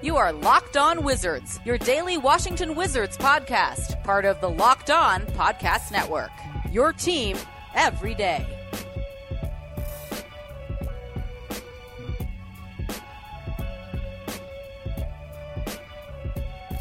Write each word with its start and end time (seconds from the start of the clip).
You 0.00 0.16
are 0.16 0.32
Locked 0.32 0.76
On 0.76 1.02
Wizards, 1.02 1.58
your 1.64 1.76
daily 1.76 2.18
Washington 2.18 2.76
Wizards 2.76 3.18
podcast, 3.18 4.00
part 4.04 4.24
of 4.24 4.40
the 4.40 4.48
Locked 4.48 4.92
On 4.92 5.22
Podcast 5.26 5.90
Network. 5.90 6.30
Your 6.70 6.92
team 6.92 7.36
every 7.74 8.14
day. 8.14 8.46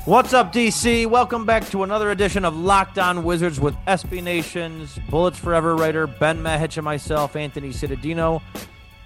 What's 0.06 0.34
up, 0.34 0.54
DC? 0.54 1.08
Welcome 1.08 1.44
back 1.44 1.68
to 1.70 1.82
another 1.82 2.12
edition 2.12 2.46
of 2.46 2.56
Locked 2.56 3.00
On 3.00 3.24
Wizards 3.24 3.60
with 3.60 3.74
SB 3.88 4.22
Nation's 4.22 5.00
Bullets 5.10 5.40
Forever 5.40 5.76
writer 5.76 6.06
Ben 6.06 6.44
Mehic 6.44 6.78
and 6.78 6.86
myself, 6.86 7.36
Anthony 7.36 7.70
Cittadino. 7.70 8.44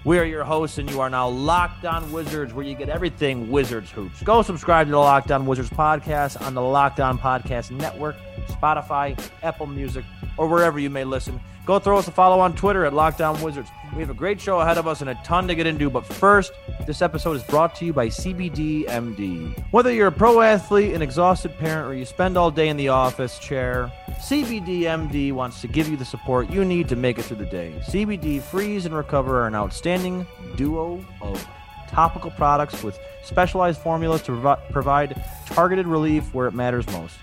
We 0.03 0.17
are 0.17 0.23
your 0.23 0.43
hosts, 0.43 0.79
and 0.79 0.89
you 0.89 0.99
are 0.99 1.11
now 1.11 1.29
Locked 1.29 1.85
On 1.85 2.11
Wizards, 2.11 2.55
where 2.55 2.65
you 2.65 2.73
get 2.73 2.89
everything 2.89 3.51
Wizards 3.51 3.91
hoops. 3.91 4.23
Go 4.23 4.41
subscribe 4.41 4.87
to 4.87 4.91
the 4.91 4.97
Locked 4.97 5.31
On 5.31 5.45
Wizards 5.45 5.69
podcast 5.69 6.41
on 6.41 6.55
the 6.55 6.61
Locked 6.61 6.99
On 6.99 7.19
Podcast 7.19 7.69
Network, 7.69 8.15
Spotify, 8.51 9.17
Apple 9.43 9.67
Music, 9.67 10.05
or 10.37 10.47
wherever 10.47 10.79
you 10.79 10.89
may 10.89 11.03
listen. 11.03 11.39
Go 11.65 11.77
throw 11.77 11.97
us 11.97 12.07
a 12.07 12.11
follow 12.11 12.39
on 12.39 12.55
Twitter 12.55 12.85
at 12.85 12.93
Locked 12.93 13.21
On 13.21 13.39
Wizards. 13.41 13.69
We 13.93 13.99
have 13.99 14.09
a 14.09 14.15
great 14.15 14.41
show 14.41 14.61
ahead 14.61 14.77
of 14.77 14.87
us 14.87 15.01
and 15.01 15.09
a 15.09 15.15
ton 15.23 15.47
to 15.47 15.53
get 15.55 15.67
into. 15.67 15.89
But 15.89 16.05
first, 16.05 16.53
this 16.87 17.01
episode 17.01 17.35
is 17.35 17.43
brought 17.43 17.75
to 17.75 17.85
you 17.85 17.93
by 17.93 18.07
CBD 18.07 18.85
MD. 18.87 19.53
Whether 19.71 19.93
you're 19.93 20.07
a 20.07 20.11
pro 20.11 20.41
athlete, 20.41 20.95
an 20.95 21.01
exhausted 21.01 21.57
parent, 21.59 21.87
or 21.87 21.93
you 21.93 22.05
spend 22.05 22.37
all 22.37 22.49
day 22.49 22.69
in 22.69 22.77
the 22.77 22.89
office 22.89 23.37
chair, 23.37 23.91
CBD 24.19 24.81
MD 24.81 25.33
wants 25.33 25.61
to 25.61 25.67
give 25.67 25.87
you 25.87 25.97
the 25.97 26.05
support 26.05 26.49
you 26.49 26.65
need 26.65 26.89
to 26.89 26.95
make 26.95 27.19
it 27.19 27.23
through 27.23 27.37
the 27.37 27.45
day. 27.45 27.73
CBD 27.87 28.41
Freeze 28.41 28.85
and 28.85 28.95
Recover 28.95 29.41
are 29.41 29.47
an 29.47 29.55
outstanding 29.55 30.25
duo 30.55 31.03
of 31.21 31.45
topical 31.89 32.31
products 32.31 32.81
with 32.81 32.97
specialized 33.23 33.79
formulas 33.81 34.21
to 34.23 34.31
provi- 34.39 34.61
provide 34.71 35.23
targeted 35.47 35.85
relief 35.85 36.33
where 36.33 36.47
it 36.47 36.53
matters 36.53 36.87
most. 36.87 37.15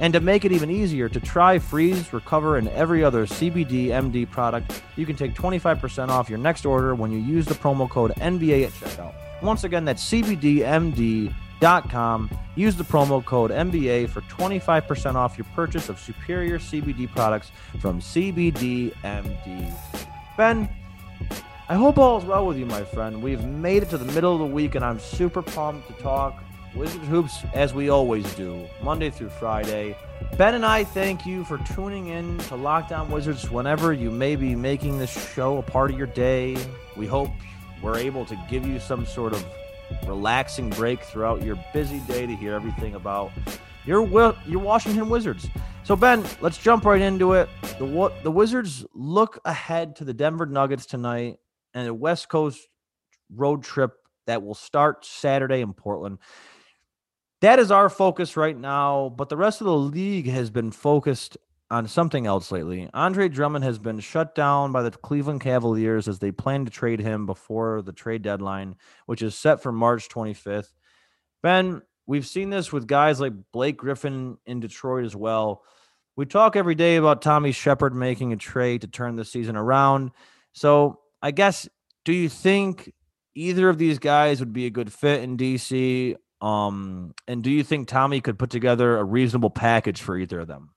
And 0.00 0.12
to 0.12 0.20
make 0.20 0.44
it 0.44 0.52
even 0.52 0.70
easier 0.70 1.08
to 1.08 1.18
try 1.18 1.58
Freeze, 1.58 2.12
Recover, 2.12 2.56
and 2.56 2.68
every 2.68 3.02
other 3.02 3.26
CBD 3.26 3.86
MD 3.88 4.30
product, 4.30 4.82
you 4.96 5.04
can 5.04 5.16
take 5.16 5.34
25% 5.34 6.08
off 6.08 6.28
your 6.28 6.38
next 6.38 6.64
order 6.64 6.94
when 6.94 7.10
you 7.10 7.18
use 7.18 7.46
the 7.46 7.54
promo 7.54 7.90
code 7.90 8.12
NBA 8.12 8.66
at 8.66 8.72
checkout. 8.72 9.14
Once 9.42 9.64
again, 9.64 9.84
that's 9.84 10.04
CBDMD.com. 10.10 11.30
Use 12.54 12.76
the 12.76 12.84
promo 12.84 13.24
code 13.24 13.50
NBA 13.50 14.08
for 14.10 14.20
25% 14.22 15.14
off 15.16 15.36
your 15.36 15.46
purchase 15.54 15.88
of 15.88 15.98
superior 15.98 16.58
CBD 16.58 17.10
products 17.10 17.50
from 17.80 18.00
CBDMD. 18.00 19.74
Ben, 20.36 20.68
I 21.68 21.74
hope 21.74 21.98
all 21.98 22.18
is 22.18 22.24
well 22.24 22.46
with 22.46 22.56
you, 22.56 22.66
my 22.66 22.84
friend. 22.84 23.20
We've 23.22 23.44
made 23.44 23.82
it 23.82 23.90
to 23.90 23.98
the 23.98 24.10
middle 24.12 24.32
of 24.32 24.38
the 24.38 24.46
week, 24.46 24.74
and 24.76 24.84
I'm 24.84 25.00
super 25.00 25.42
pumped 25.42 25.88
to 25.88 25.94
talk 26.02 26.42
Wizard 26.78 27.02
Hoops 27.02 27.42
as 27.54 27.74
we 27.74 27.88
always 27.88 28.32
do, 28.36 28.64
Monday 28.80 29.10
through 29.10 29.30
Friday. 29.30 29.96
Ben 30.36 30.54
and 30.54 30.64
I 30.64 30.84
thank 30.84 31.26
you 31.26 31.44
for 31.44 31.58
tuning 31.58 32.06
in 32.06 32.38
to 32.38 32.54
Locked 32.54 32.92
On 32.92 33.10
Wizards 33.10 33.50
whenever 33.50 33.92
you 33.92 34.12
may 34.12 34.36
be 34.36 34.54
making 34.54 34.96
this 34.96 35.10
show 35.34 35.58
a 35.58 35.62
part 35.62 35.90
of 35.90 35.98
your 35.98 36.06
day. 36.06 36.56
We 36.96 37.08
hope 37.08 37.30
we're 37.82 37.98
able 37.98 38.24
to 38.26 38.40
give 38.48 38.64
you 38.64 38.78
some 38.78 39.04
sort 39.06 39.32
of 39.32 39.44
relaxing 40.06 40.70
break 40.70 41.02
throughout 41.02 41.42
your 41.42 41.58
busy 41.74 41.98
day 42.00 42.26
to 42.26 42.36
hear 42.36 42.54
everything 42.54 42.94
about 42.94 43.32
your 43.84 44.06
your 44.46 44.60
Washington 44.60 45.08
Wizards. 45.08 45.48
So 45.82 45.96
Ben, 45.96 46.24
let's 46.40 46.58
jump 46.58 46.84
right 46.84 47.02
into 47.02 47.32
it. 47.32 47.48
The 47.80 48.12
the 48.22 48.30
Wizards 48.30 48.86
look 48.94 49.40
ahead 49.44 49.96
to 49.96 50.04
the 50.04 50.14
Denver 50.14 50.46
Nuggets 50.46 50.86
tonight 50.86 51.38
and 51.74 51.88
a 51.88 51.94
West 51.94 52.28
Coast 52.28 52.68
road 53.34 53.64
trip 53.64 53.94
that 54.26 54.44
will 54.44 54.54
start 54.54 55.04
Saturday 55.04 55.60
in 55.60 55.72
Portland 55.72 56.18
that 57.40 57.58
is 57.58 57.70
our 57.70 57.88
focus 57.88 58.36
right 58.36 58.56
now. 58.56 59.12
But 59.16 59.28
the 59.28 59.36
rest 59.36 59.60
of 59.60 59.66
the 59.66 59.76
league 59.76 60.28
has 60.28 60.50
been 60.50 60.70
focused 60.70 61.36
on 61.70 61.86
something 61.86 62.26
else 62.26 62.50
lately. 62.50 62.88
Andre 62.94 63.28
Drummond 63.28 63.64
has 63.64 63.78
been 63.78 64.00
shut 64.00 64.34
down 64.34 64.72
by 64.72 64.82
the 64.82 64.90
Cleveland 64.90 65.42
Cavaliers 65.42 66.08
as 66.08 66.18
they 66.18 66.32
plan 66.32 66.64
to 66.64 66.70
trade 66.70 67.00
him 67.00 67.26
before 67.26 67.82
the 67.82 67.92
trade 67.92 68.22
deadline, 68.22 68.76
which 69.06 69.22
is 69.22 69.34
set 69.34 69.62
for 69.62 69.70
March 69.70 70.08
25th. 70.08 70.72
Ben, 71.42 71.82
we've 72.06 72.26
seen 72.26 72.50
this 72.50 72.72
with 72.72 72.86
guys 72.86 73.20
like 73.20 73.34
Blake 73.52 73.76
Griffin 73.76 74.38
in 74.46 74.60
Detroit 74.60 75.04
as 75.04 75.14
well. 75.14 75.62
We 76.16 76.26
talk 76.26 76.56
every 76.56 76.74
day 76.74 76.96
about 76.96 77.22
Tommy 77.22 77.52
Sheppard 77.52 77.94
making 77.94 78.32
a 78.32 78.36
trade 78.36 78.80
to 78.80 78.88
turn 78.88 79.14
the 79.14 79.24
season 79.24 79.54
around. 79.54 80.10
So, 80.52 81.00
I 81.22 81.30
guess, 81.30 81.68
do 82.04 82.12
you 82.12 82.28
think 82.28 82.92
either 83.34 83.68
of 83.68 83.78
these 83.78 83.98
guys 83.98 84.40
would 84.40 84.52
be 84.52 84.66
a 84.66 84.70
good 84.70 84.92
fit 84.92 85.22
in 85.22 85.36
DC? 85.36 86.16
Um, 86.40 87.14
and 87.26 87.42
do 87.42 87.50
you 87.50 87.64
think 87.64 87.88
Tommy 87.88 88.20
could 88.20 88.38
put 88.38 88.50
together 88.50 88.96
a 88.98 89.04
reasonable 89.04 89.50
package 89.50 90.00
for 90.00 90.16
either 90.16 90.40
of 90.40 90.48
them? 90.48 90.70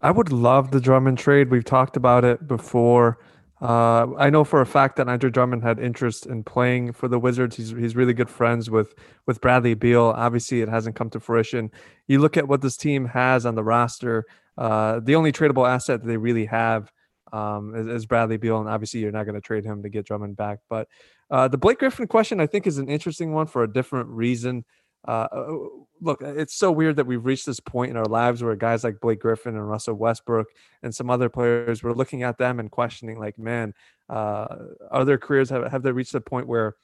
I 0.00 0.10
would 0.10 0.32
love 0.32 0.70
the 0.70 0.80
Drummond 0.80 1.18
trade. 1.18 1.50
We've 1.50 1.64
talked 1.64 1.96
about 1.96 2.24
it 2.24 2.46
before. 2.46 3.18
Uh, 3.60 4.12
I 4.18 4.28
know 4.28 4.42
for 4.42 4.60
a 4.60 4.66
fact 4.66 4.96
that 4.96 5.08
Andre 5.08 5.30
Drummond 5.30 5.62
had 5.62 5.78
interest 5.78 6.26
in 6.26 6.42
playing 6.42 6.92
for 6.92 7.06
the 7.06 7.20
Wizards. 7.20 7.56
He's 7.56 7.70
he's 7.70 7.94
really 7.94 8.12
good 8.12 8.28
friends 8.28 8.68
with 8.68 8.94
with 9.26 9.40
Bradley 9.40 9.74
Beal. 9.74 10.12
Obviously, 10.16 10.60
it 10.62 10.68
hasn't 10.68 10.96
come 10.96 11.08
to 11.10 11.20
fruition. 11.20 11.70
You 12.08 12.18
look 12.18 12.36
at 12.36 12.48
what 12.48 12.60
this 12.60 12.76
team 12.76 13.06
has 13.06 13.46
on 13.46 13.54
the 13.54 13.62
roster. 13.62 14.24
Uh, 14.58 15.00
the 15.00 15.14
only 15.14 15.30
tradable 15.30 15.68
asset 15.68 16.02
that 16.02 16.08
they 16.08 16.16
really 16.16 16.46
have 16.46 16.90
um, 17.32 17.74
is, 17.76 17.86
is, 17.86 18.06
Bradley 18.06 18.36
Beal, 18.36 18.58
and 18.58 18.68
obviously 18.68 19.00
you're 19.00 19.12
not 19.12 19.24
going 19.24 19.36
to 19.36 19.40
trade 19.40 19.64
him 19.64 19.84
to 19.84 19.88
get 19.88 20.06
Drummond 20.06 20.36
back. 20.36 20.58
But 20.68 20.88
uh, 21.30 21.46
the 21.46 21.56
Blake 21.56 21.78
Griffin 21.78 22.08
question, 22.08 22.40
I 22.40 22.46
think, 22.46 22.66
is 22.66 22.78
an 22.78 22.88
interesting 22.88 23.32
one 23.32 23.46
for 23.46 23.62
a 23.62 23.72
different 23.72 24.08
reason. 24.08 24.64
Uh, 25.06 25.28
uh, 25.32 25.56
look, 26.00 26.22
uh, 26.22 26.34
it's 26.34 26.54
so 26.54 26.70
weird 26.70 26.96
that 26.96 27.06
we've 27.06 27.24
reached 27.24 27.46
this 27.46 27.60
point 27.60 27.90
in 27.90 27.96
our 27.96 28.06
lives 28.06 28.42
where 28.42 28.54
guys 28.54 28.84
like 28.84 29.00
Blake 29.00 29.20
Griffin 29.20 29.56
and 29.56 29.68
Russell 29.68 29.94
Westbrook 29.94 30.48
and 30.82 30.94
some 30.94 31.10
other 31.10 31.28
players, 31.28 31.82
we're 31.82 31.92
looking 31.92 32.22
at 32.22 32.38
them 32.38 32.60
and 32.60 32.70
questioning, 32.70 33.18
like, 33.18 33.38
man, 33.38 33.74
uh, 34.08 34.46
are 34.90 35.04
their 35.04 35.18
careers 35.18 35.50
have, 35.50 35.70
have 35.70 35.82
they 35.82 35.92
reached 35.92 36.14
a 36.14 36.20
point 36.20 36.46
where 36.46 36.76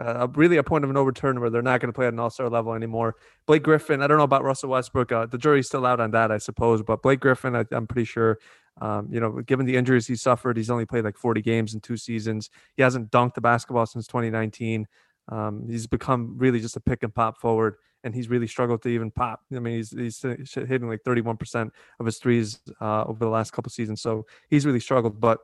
uh, 0.00 0.26
really 0.34 0.56
a 0.56 0.62
point 0.62 0.84
of 0.84 0.90
no 0.90 1.02
return 1.02 1.40
where 1.40 1.50
they're 1.50 1.62
not 1.62 1.80
going 1.80 1.92
to 1.92 1.96
play 1.96 2.06
at 2.06 2.12
an 2.12 2.18
all-star 2.18 2.50
level 2.50 2.74
anymore. 2.74 3.14
Blake 3.46 3.62
Griffin, 3.62 4.02
I 4.02 4.06
don't 4.06 4.18
know 4.18 4.24
about 4.24 4.42
Russell 4.42 4.70
Westbrook. 4.70 5.12
Uh, 5.12 5.26
the 5.26 5.38
jury's 5.38 5.68
still 5.68 5.86
out 5.86 6.00
on 6.00 6.10
that, 6.12 6.32
I 6.32 6.38
suppose. 6.38 6.82
But 6.82 7.02
Blake 7.02 7.20
Griffin, 7.20 7.54
I, 7.54 7.64
am 7.70 7.86
pretty 7.86 8.04
sure, 8.04 8.38
um, 8.80 9.08
you 9.10 9.20
know, 9.20 9.40
given 9.42 9.66
the 9.66 9.76
injuries 9.76 10.06
he 10.06 10.16
suffered, 10.16 10.56
he's 10.56 10.70
only 10.70 10.84
played 10.84 11.04
like 11.04 11.16
40 11.16 11.42
games 11.42 11.74
in 11.74 11.80
two 11.80 11.96
seasons. 11.96 12.50
He 12.76 12.82
hasn't 12.82 13.12
dunked 13.12 13.34
the 13.34 13.40
basketball 13.40 13.86
since 13.86 14.06
2019. 14.08 14.86
Um, 15.28 15.66
he's 15.68 15.86
become 15.86 16.34
really 16.36 16.60
just 16.60 16.76
a 16.76 16.80
pick 16.80 17.02
and 17.02 17.14
pop 17.14 17.40
forward, 17.40 17.76
and 18.02 18.14
he's 18.14 18.28
really 18.28 18.46
struggled 18.46 18.82
to 18.82 18.88
even 18.88 19.10
pop. 19.10 19.40
I 19.54 19.58
mean, 19.58 19.76
he's 19.76 19.90
he's 19.90 20.20
hitting 20.20 20.88
like 20.88 21.02
31% 21.04 21.70
of 22.00 22.06
his 22.06 22.18
threes 22.18 22.60
uh, 22.80 23.04
over 23.04 23.18
the 23.18 23.30
last 23.30 23.52
couple 23.52 23.70
seasons, 23.70 24.02
so 24.02 24.26
he's 24.50 24.66
really 24.66 24.80
struggled. 24.80 25.20
But 25.20 25.38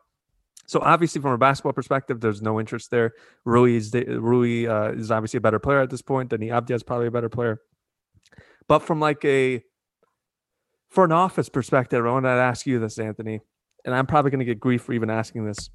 so 0.66 0.80
obviously, 0.80 1.20
from 1.20 1.32
a 1.32 1.38
basketball 1.38 1.72
perspective, 1.72 2.20
there's 2.20 2.42
no 2.42 2.60
interest 2.60 2.90
there. 2.90 3.14
Rui 3.44 3.76
is 3.76 3.92
Rui 3.92 4.66
uh, 4.66 4.92
is 4.92 5.10
obviously 5.10 5.38
a 5.38 5.40
better 5.40 5.58
player 5.58 5.80
at 5.80 5.90
this 5.90 6.02
point. 6.02 6.30
Deni 6.30 6.48
Avdija 6.48 6.76
is 6.76 6.82
probably 6.82 7.06
a 7.06 7.10
better 7.10 7.28
player. 7.28 7.60
But 8.68 8.80
from 8.80 9.00
like 9.00 9.24
a 9.24 9.64
for 10.90 11.04
an 11.04 11.12
office 11.12 11.48
perspective, 11.48 12.04
I 12.04 12.10
want 12.10 12.26
to 12.26 12.30
ask 12.30 12.66
you 12.66 12.78
this, 12.78 12.98
Anthony, 12.98 13.40
and 13.84 13.94
I'm 13.94 14.06
probably 14.06 14.30
going 14.30 14.40
to 14.40 14.44
get 14.44 14.60
grief 14.60 14.82
for 14.82 14.92
even 14.92 15.10
asking 15.10 15.44
this. 15.44 15.70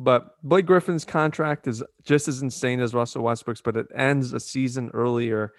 But 0.00 0.42
Blake 0.42 0.64
Griffin's 0.64 1.04
contract 1.04 1.66
is 1.66 1.82
just 2.04 2.26
as 2.26 2.40
insane 2.40 2.80
as 2.80 2.94
Russell 2.94 3.22
Westbrook's, 3.22 3.60
but 3.60 3.76
it 3.76 3.86
ends 3.94 4.32
a 4.32 4.40
season 4.40 4.90
earlier. 4.94 5.52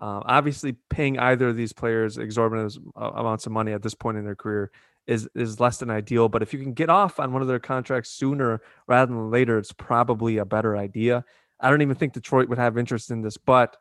Uh, 0.00 0.22
obviously, 0.24 0.76
paying 0.88 1.18
either 1.18 1.48
of 1.48 1.56
these 1.56 1.72
players 1.72 2.16
exorbitant 2.16 2.76
amounts 2.94 3.46
of 3.46 3.50
money 3.50 3.72
at 3.72 3.82
this 3.82 3.94
point 3.94 4.16
in 4.16 4.24
their 4.24 4.36
career 4.36 4.70
is 5.08 5.28
is 5.34 5.58
less 5.58 5.78
than 5.78 5.90
ideal. 5.90 6.28
But 6.28 6.42
if 6.42 6.52
you 6.52 6.60
can 6.60 6.74
get 6.74 6.90
off 6.90 7.18
on 7.18 7.32
one 7.32 7.42
of 7.42 7.48
their 7.48 7.58
contracts 7.58 8.10
sooner 8.10 8.60
rather 8.86 9.12
than 9.12 9.32
later, 9.32 9.58
it's 9.58 9.72
probably 9.72 10.38
a 10.38 10.44
better 10.44 10.76
idea. 10.76 11.24
I 11.58 11.68
don't 11.68 11.82
even 11.82 11.96
think 11.96 12.12
Detroit 12.12 12.48
would 12.48 12.58
have 12.58 12.78
interest 12.78 13.10
in 13.10 13.22
this, 13.22 13.36
but 13.36 13.78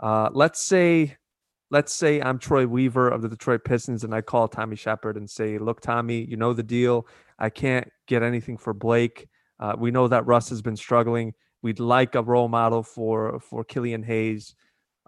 uh, 0.00 0.28
let's 0.34 0.60
say 0.60 1.16
let's 1.70 1.94
say 1.94 2.20
I'm 2.20 2.38
Troy 2.38 2.66
Weaver 2.66 3.08
of 3.08 3.22
the 3.22 3.28
Detroit 3.30 3.64
Pistons 3.64 4.04
and 4.04 4.14
I 4.14 4.20
call 4.20 4.48
Tommy 4.48 4.76
Sheppard 4.76 5.16
and 5.16 5.30
say, 5.30 5.56
look, 5.56 5.80
Tommy, 5.80 6.26
you 6.26 6.36
know 6.36 6.52
the 6.52 6.62
deal. 6.62 7.06
I 7.38 7.48
can't 7.48 7.90
get 8.06 8.22
anything 8.22 8.58
for 8.58 8.74
Blake. 8.74 9.28
Uh, 9.58 9.74
we 9.78 9.90
know 9.90 10.08
that 10.08 10.26
Russ 10.26 10.48
has 10.50 10.62
been 10.62 10.76
struggling. 10.76 11.34
We'd 11.62 11.80
like 11.80 12.14
a 12.14 12.22
role 12.22 12.48
model 12.48 12.82
for 12.82 13.40
for 13.40 13.64
Killian 13.64 14.02
Hayes. 14.02 14.54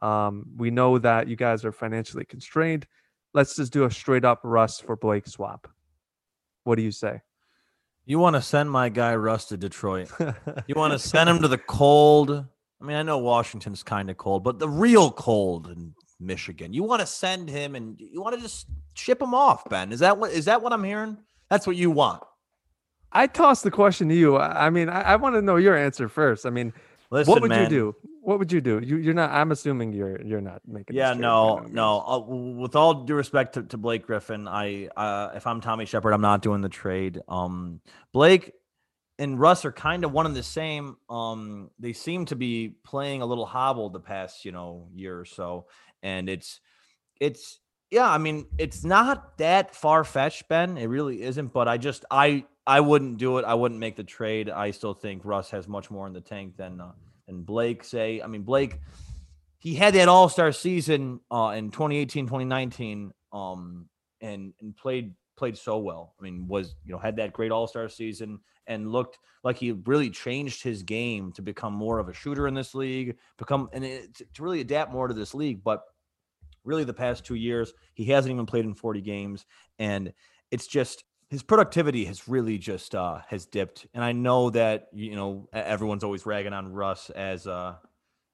Um, 0.00 0.47
we 0.56 0.71
know 0.71 0.99
that 0.99 1.29
you 1.29 1.37
guys 1.37 1.65
are 1.65 1.73
financially 1.73 2.25
constrained. 2.25 2.87
Let's 3.35 3.56
just 3.56 3.73
do 3.73 3.85
a 3.85 3.91
straight 3.91 4.25
up 4.25 4.41
Russ 4.43 4.81
for 4.81 4.97
Blake 4.97 5.27
swap. 5.27 5.69
What 6.65 6.77
do 6.77 6.83
you 6.83 6.93
say? 6.93 7.21
You 8.06 8.19
want 8.19 8.37
to 8.37 8.43
send 8.43 8.71
my 8.71 8.89
guy 8.89 9.15
Russ 9.17 9.47
to 9.47 9.56
Detroit? 9.56 10.11
you 10.67 10.75
want 10.75 10.95
to 10.95 10.99
send 10.99 11.29
him 11.29 11.43
to 11.43 11.49
the 11.56 11.59
cold? 11.59 12.31
I 12.31 12.85
mean, 12.85 12.97
I 12.97 13.03
know 13.03 13.19
Washington's 13.19 13.83
kind 13.83 14.09
of 14.09 14.17
cold, 14.17 14.45
but 14.45 14.59
the 14.59 14.69
real 14.69 15.11
cold 15.11 15.69
in 15.69 15.93
Michigan. 16.21 16.73
You 16.73 16.83
want 16.85 17.00
to 17.00 17.06
send 17.06 17.49
him 17.49 17.75
and 17.75 18.00
you 18.00 18.21
want 18.21 18.35
to 18.37 18.41
just 18.41 18.67
ship 18.95 19.21
him 19.21 19.35
off, 19.35 19.69
Ben. 19.69 19.93
Is 19.93 20.00
that 20.00 20.19
what 20.19 20.33
is 20.33 20.47
that 20.47 20.62
what 20.62 20.73
I'm 20.73 20.85
hearing? 20.85 21.19
That's 21.50 21.67
what 21.67 21.77
you 21.77 21.91
want. 21.91 22.23
I 23.13 23.27
toss 23.27 23.63
the 23.63 23.71
question 23.71 24.09
to 24.09 24.15
you. 24.15 24.37
I 24.37 24.71
mean, 24.71 24.89
I, 24.89 25.03
I 25.03 25.17
want 25.17 25.35
to 25.35 25.43
know 25.43 25.57
your 25.57 25.77
answer 25.77 26.09
first. 26.09 26.45
I 26.45 26.51
mean, 26.51 26.73
Listen, 27.11 27.33
what 27.33 27.43
would 27.43 27.49
man, 27.51 27.63
you 27.63 27.69
do? 27.69 27.97
What 28.21 28.39
would 28.39 28.53
you 28.53 28.61
do? 28.61 28.81
You, 28.81 29.11
are 29.11 29.15
not. 29.15 29.31
I'm 29.31 29.51
assuming 29.51 29.93
you're 29.95 30.21
you're 30.21 30.43
not 30.43 30.61
making. 30.67 30.97
Yeah, 30.97 31.15
no, 31.15 31.61
no. 31.61 32.01
Uh, 32.01 32.19
with 32.19 32.77
all 32.77 33.05
due 33.05 33.15
respect 33.15 33.55
to, 33.55 33.63
to 33.63 33.79
Blake 33.79 34.07
Griffin, 34.07 34.47
I 34.47 34.89
uh, 34.95 35.31
if 35.35 35.47
I'm 35.47 35.63
Tommy 35.63 35.87
Sheppard, 35.87 36.13
I'm 36.13 36.21
not 36.21 36.43
doing 36.43 36.61
the 36.61 36.69
trade. 36.69 37.21
Um, 37.27 37.81
Blake 38.13 38.53
and 39.19 39.41
Russ 39.41 39.65
are 39.65 39.73
kind 39.73 40.05
of 40.05 40.13
one 40.13 40.27
and 40.27 40.37
the 40.37 40.43
same. 40.43 40.97
Um, 41.09 41.71
they 41.79 41.95
seem 41.95 42.27
to 42.27 42.37
be 42.37 42.75
playing 42.85 43.23
a 43.23 43.27
little 43.27 43.47
hobbled 43.47 43.95
the 43.95 44.01
past 44.01 44.45
you 44.45 44.53
know 44.53 44.89
year 44.95 45.19
or 45.19 45.25
so, 45.25 45.67
and 46.03 46.29
it's 46.29 46.61
it's 47.19 47.59
yeah. 47.90 48.08
I 48.08 48.19
mean, 48.19 48.46
it's 48.58 48.85
not 48.85 49.38
that 49.38 49.75
far 49.75 50.05
fetched, 50.05 50.49
Ben. 50.49 50.76
It 50.76 50.87
really 50.87 51.23
isn't. 51.23 51.52
But 51.52 51.69
I 51.69 51.79
just 51.79 52.05
I 52.11 52.44
I 52.67 52.81
wouldn't 52.81 53.17
do 53.17 53.38
it. 53.38 53.46
I 53.46 53.55
wouldn't 53.55 53.81
make 53.81 53.96
the 53.96 54.05
trade. 54.05 54.50
I 54.50 54.73
still 54.73 54.93
think 54.93 55.23
Russ 55.25 55.50
has 55.50 55.67
much 55.67 55.90
more 55.90 56.06
in 56.06 56.12
the 56.12 56.20
tank 56.20 56.56
than 56.56 56.81
uh, 56.81 56.93
than 57.26 57.43
Blake. 57.43 57.82
Say, 57.82 58.20
I 58.20 58.26
mean, 58.26 58.43
Blake, 58.43 58.79
he 59.58 59.75
had 59.75 59.94
that 59.94 60.08
All 60.08 60.29
Star 60.29 60.52
season 60.52 61.20
uh, 61.31 61.55
in 61.56 61.70
2018, 61.70 62.26
2019, 62.26 63.12
um, 63.32 63.88
and 64.20 64.52
and 64.61 64.76
played 64.76 65.14
played 65.37 65.56
so 65.56 65.79
well. 65.79 66.14
I 66.20 66.23
mean, 66.23 66.46
was 66.46 66.75
you 66.85 66.93
know 66.93 66.99
had 66.99 67.17
that 67.17 67.32
great 67.32 67.52
All 67.52 67.67
Star 67.67 67.88
season 67.88 68.40
and 68.67 68.93
looked 68.93 69.19
like 69.44 69.56
he 69.56 69.73
really 69.73 70.11
changed 70.11 70.62
his 70.62 70.82
game 70.82 71.32
to 71.32 71.43
become 71.43 71.73
more 71.73 71.99
of 71.99 72.11
a 72.11 72.12
shooter 72.12 72.46
in 72.46 72.55
this 72.55 72.75
league, 72.75 73.17
become 73.38 73.70
and 73.73 73.82
it, 73.82 74.14
to 74.35 74.43
really 74.43 74.61
adapt 74.61 74.93
more 74.93 75.08
to 75.08 75.14
this 75.14 75.35
league. 75.35 75.64
But 75.64 75.82
really, 76.69 76.85
the 76.85 76.94
past 76.94 77.25
two 77.25 77.35
years, 77.35 77.73
he 77.94 78.05
hasn't 78.05 78.32
even 78.32 78.47
played 78.47 78.65
in 78.65 78.75
40 78.75 79.00
games, 79.00 79.47
and 79.79 80.12
it's 80.50 80.67
just 80.67 81.05
his 81.31 81.43
productivity 81.43 82.05
has 82.05 82.29
really 82.29 82.59
just 82.59 82.94
uh, 82.94 83.19
has 83.29 83.47
dipped. 83.47 83.87
And 83.94 84.05
I 84.05 84.12
know 84.12 84.50
that 84.50 84.88
you 84.93 85.17
know 85.17 85.49
everyone's 85.53 86.05
always 86.05 86.26
ragging 86.26 86.53
on 86.53 86.73
Russ 86.73 87.11
as 87.11 87.47
uh, 87.47 87.75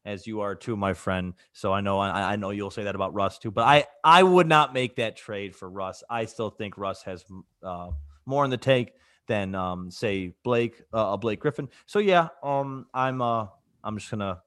as 0.04 0.26
you 0.26 0.40
are 0.40 0.54
too, 0.54 0.76
my 0.76 0.94
friend. 0.94 1.34
So 1.52 1.72
I 1.72 1.80
know 1.80 1.98
I, 1.98 2.32
I 2.32 2.36
know 2.36 2.50
you'll 2.50 2.70
say 2.70 2.84
that 2.84 2.94
about 2.94 3.14
Russ 3.14 3.38
too. 3.38 3.50
But 3.50 3.64
I 3.64 3.86
I 4.02 4.22
would 4.22 4.48
not 4.48 4.74
make 4.74 4.96
that 4.96 5.16
trade 5.16 5.56
for 5.56 5.68
Russ. 5.68 6.02
I 6.10 6.26
still 6.26 6.50
think 6.50 6.76
Russ 6.76 7.02
has 7.04 7.24
uh, 7.62 7.90
more 8.26 8.44
in 8.44 8.50
the 8.50 8.56
tank 8.56 8.92
than 9.26 9.54
um, 9.54 9.90
say 9.90 10.34
Blake 10.42 10.82
uh, 10.92 11.16
Blake 11.16 11.40
Griffin. 11.40 11.68
So 11.86 11.98
yeah, 11.98 12.28
um, 12.42 12.86
I'm 12.92 13.22
uh, 13.22 13.46
I'm 13.82 13.98
just 13.98 14.10
gonna 14.10 14.42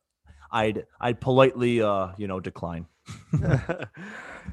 I'd 0.52 0.86
I'd 1.00 1.20
politely 1.22 1.82
uh, 1.82 2.10
you 2.18 2.28
know 2.28 2.40
decline. 2.40 2.88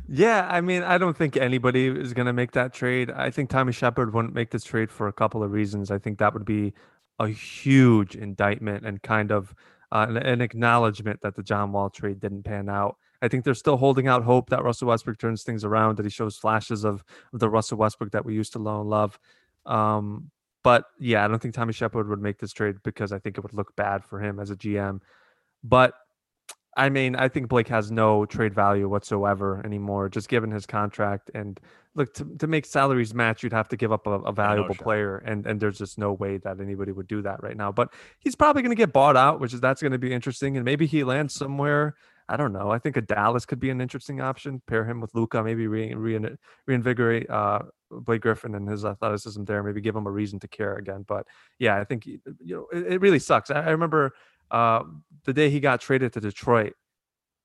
Yeah, 0.08 0.46
I 0.50 0.60
mean, 0.60 0.82
I 0.82 0.98
don't 0.98 1.16
think 1.16 1.36
anybody 1.36 1.86
is 1.86 2.12
going 2.12 2.26
to 2.26 2.32
make 2.32 2.52
that 2.52 2.72
trade. 2.72 3.10
I 3.10 3.30
think 3.30 3.50
Tommy 3.50 3.72
Sheppard 3.72 4.12
wouldn't 4.12 4.34
make 4.34 4.50
this 4.50 4.64
trade 4.64 4.90
for 4.90 5.08
a 5.08 5.12
couple 5.12 5.42
of 5.42 5.52
reasons. 5.52 5.90
I 5.90 5.98
think 5.98 6.18
that 6.18 6.34
would 6.34 6.44
be 6.44 6.74
a 7.18 7.28
huge 7.28 8.16
indictment 8.16 8.84
and 8.84 9.02
kind 9.02 9.30
of 9.30 9.54
uh, 9.92 10.06
an, 10.08 10.16
an, 10.16 10.40
acknowledgement 10.40 11.20
that 11.22 11.36
the 11.36 11.42
John 11.42 11.72
Wall 11.72 11.88
trade 11.88 12.20
didn't 12.20 12.42
pan 12.42 12.68
out. 12.68 12.96
I 13.22 13.28
think 13.28 13.44
they're 13.44 13.54
still 13.54 13.76
holding 13.76 14.08
out 14.08 14.24
hope 14.24 14.50
that 14.50 14.64
Russell 14.64 14.88
Westbrook 14.88 15.18
turns 15.18 15.44
things 15.44 15.64
around, 15.64 15.96
that 15.96 16.04
he 16.04 16.10
shows 16.10 16.36
flashes 16.36 16.84
of, 16.84 17.04
of 17.32 17.40
the 17.40 17.48
Russell 17.48 17.78
Westbrook 17.78 18.10
that 18.10 18.24
we 18.24 18.34
used 18.34 18.52
to 18.54 18.58
know 18.58 18.80
and 18.80 18.90
love. 18.90 19.18
Um, 19.64 20.30
but 20.62 20.86
yeah, 20.98 21.24
I 21.24 21.28
don't 21.28 21.40
think 21.40 21.54
Tommy 21.54 21.72
Sheppard 21.72 22.08
would 22.08 22.20
make 22.20 22.38
this 22.38 22.52
trade 22.52 22.76
because 22.82 23.12
I 23.12 23.18
think 23.18 23.38
it 23.38 23.42
would 23.42 23.54
look 23.54 23.76
bad 23.76 24.04
for 24.04 24.20
him 24.20 24.40
as 24.40 24.50
a 24.50 24.56
GM. 24.56 25.00
But 25.64 25.94
I 26.76 26.88
mean, 26.88 27.14
I 27.16 27.28
think 27.28 27.48
Blake 27.48 27.68
has 27.68 27.90
no 27.90 28.26
trade 28.26 28.54
value 28.54 28.88
whatsoever 28.88 29.62
anymore, 29.64 30.08
just 30.08 30.28
given 30.28 30.50
his 30.50 30.66
contract. 30.66 31.30
And 31.34 31.58
look, 31.94 32.12
to, 32.14 32.24
to 32.38 32.46
make 32.46 32.66
salaries 32.66 33.14
match, 33.14 33.42
you'd 33.42 33.52
have 33.52 33.68
to 33.68 33.76
give 33.76 33.92
up 33.92 34.06
a, 34.06 34.10
a 34.10 34.32
valuable 34.32 34.74
player, 34.74 35.18
and 35.18 35.46
and 35.46 35.60
there's 35.60 35.78
just 35.78 35.98
no 35.98 36.12
way 36.12 36.38
that 36.38 36.60
anybody 36.60 36.92
would 36.92 37.06
do 37.06 37.22
that 37.22 37.42
right 37.42 37.56
now. 37.56 37.70
But 37.70 37.94
he's 38.18 38.34
probably 38.34 38.62
going 38.62 38.74
to 38.74 38.80
get 38.80 38.92
bought 38.92 39.16
out, 39.16 39.40
which 39.40 39.54
is 39.54 39.60
that's 39.60 39.80
going 39.80 39.92
to 39.92 39.98
be 39.98 40.12
interesting, 40.12 40.56
and 40.56 40.64
maybe 40.64 40.86
he 40.86 41.04
lands 41.04 41.34
somewhere. 41.34 41.94
I 42.28 42.36
don't 42.38 42.54
know. 42.54 42.70
I 42.70 42.78
think 42.78 42.96
a 42.96 43.02
Dallas 43.02 43.44
could 43.44 43.60
be 43.60 43.68
an 43.70 43.80
interesting 43.80 44.20
option. 44.20 44.62
Pair 44.66 44.84
him 44.84 45.00
with 45.00 45.14
Luka, 45.14 45.42
maybe 45.44 45.66
re, 45.66 45.92
re, 45.92 46.18
reinvigorate 46.66 47.28
uh, 47.28 47.60
Blake 47.90 48.22
Griffin 48.22 48.54
and 48.54 48.66
his 48.66 48.84
athleticism 48.84 49.44
there. 49.44 49.62
Maybe 49.62 49.82
give 49.82 49.94
him 49.94 50.06
a 50.06 50.10
reason 50.10 50.40
to 50.40 50.48
care 50.48 50.76
again. 50.76 51.04
But 51.06 51.26
yeah, 51.58 51.78
I 51.78 51.84
think 51.84 52.06
you 52.06 52.20
know 52.42 52.66
it, 52.72 52.94
it 52.94 53.00
really 53.00 53.18
sucks. 53.18 53.50
I, 53.50 53.60
I 53.60 53.70
remember 53.70 54.14
uh, 54.50 54.82
the 55.24 55.32
day 55.32 55.50
he 55.50 55.60
got 55.60 55.80
traded 55.80 56.12
to 56.14 56.20
Detroit, 56.20 56.74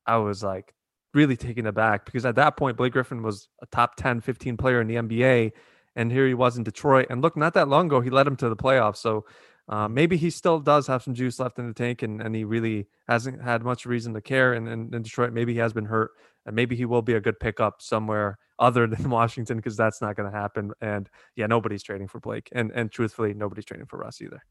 I 0.05 0.17
was 0.17 0.43
like 0.43 0.73
really 1.13 1.37
taken 1.37 1.65
aback 1.65 2.05
because 2.05 2.25
at 2.25 2.35
that 2.35 2.57
point, 2.57 2.77
Blake 2.77 2.93
Griffin 2.93 3.23
was 3.23 3.47
a 3.61 3.65
top 3.67 3.95
10, 3.95 4.21
15 4.21 4.57
player 4.57 4.81
in 4.81 4.87
the 4.87 4.95
NBA. 4.95 5.51
And 5.95 6.11
here 6.11 6.27
he 6.27 6.33
was 6.33 6.57
in 6.57 6.63
Detroit. 6.63 7.07
And 7.09 7.21
look, 7.21 7.35
not 7.35 7.53
that 7.55 7.67
long 7.67 7.87
ago, 7.87 7.99
he 7.99 8.09
led 8.09 8.27
him 8.27 8.35
to 8.37 8.49
the 8.49 8.55
playoffs. 8.55 8.97
So 8.97 9.25
uh, 9.67 9.87
maybe 9.87 10.17
he 10.17 10.29
still 10.29 10.59
does 10.59 10.87
have 10.87 11.03
some 11.03 11.13
juice 11.13 11.39
left 11.39 11.59
in 11.59 11.67
the 11.67 11.73
tank 11.73 12.01
and, 12.01 12.21
and 12.21 12.35
he 12.35 12.43
really 12.43 12.87
hasn't 13.07 13.41
had 13.41 13.63
much 13.63 13.85
reason 13.85 14.13
to 14.13 14.21
care. 14.21 14.53
And 14.53 14.67
in, 14.67 14.89
Detroit, 15.01 15.33
maybe 15.33 15.53
he 15.53 15.59
has 15.59 15.73
been 15.73 15.85
hurt. 15.85 16.11
And 16.45 16.55
maybe 16.55 16.75
he 16.75 16.85
will 16.85 17.01
be 17.01 17.13
a 17.13 17.21
good 17.21 17.39
pickup 17.39 17.81
somewhere 17.81 18.37
other 18.57 18.87
than 18.87 19.09
Washington 19.09 19.57
because 19.57 19.75
that's 19.75 20.01
not 20.01 20.15
going 20.15 20.31
to 20.31 20.37
happen. 20.37 20.71
And 20.79 21.09
yeah, 21.35 21.47
nobody's 21.47 21.83
trading 21.83 22.07
for 22.07 22.19
Blake. 22.19 22.49
And, 22.51 22.71
and 22.71 22.91
truthfully, 22.91 23.33
nobody's 23.33 23.65
trading 23.65 23.87
for 23.87 23.97
Russ 23.97 24.21
either. 24.21 24.41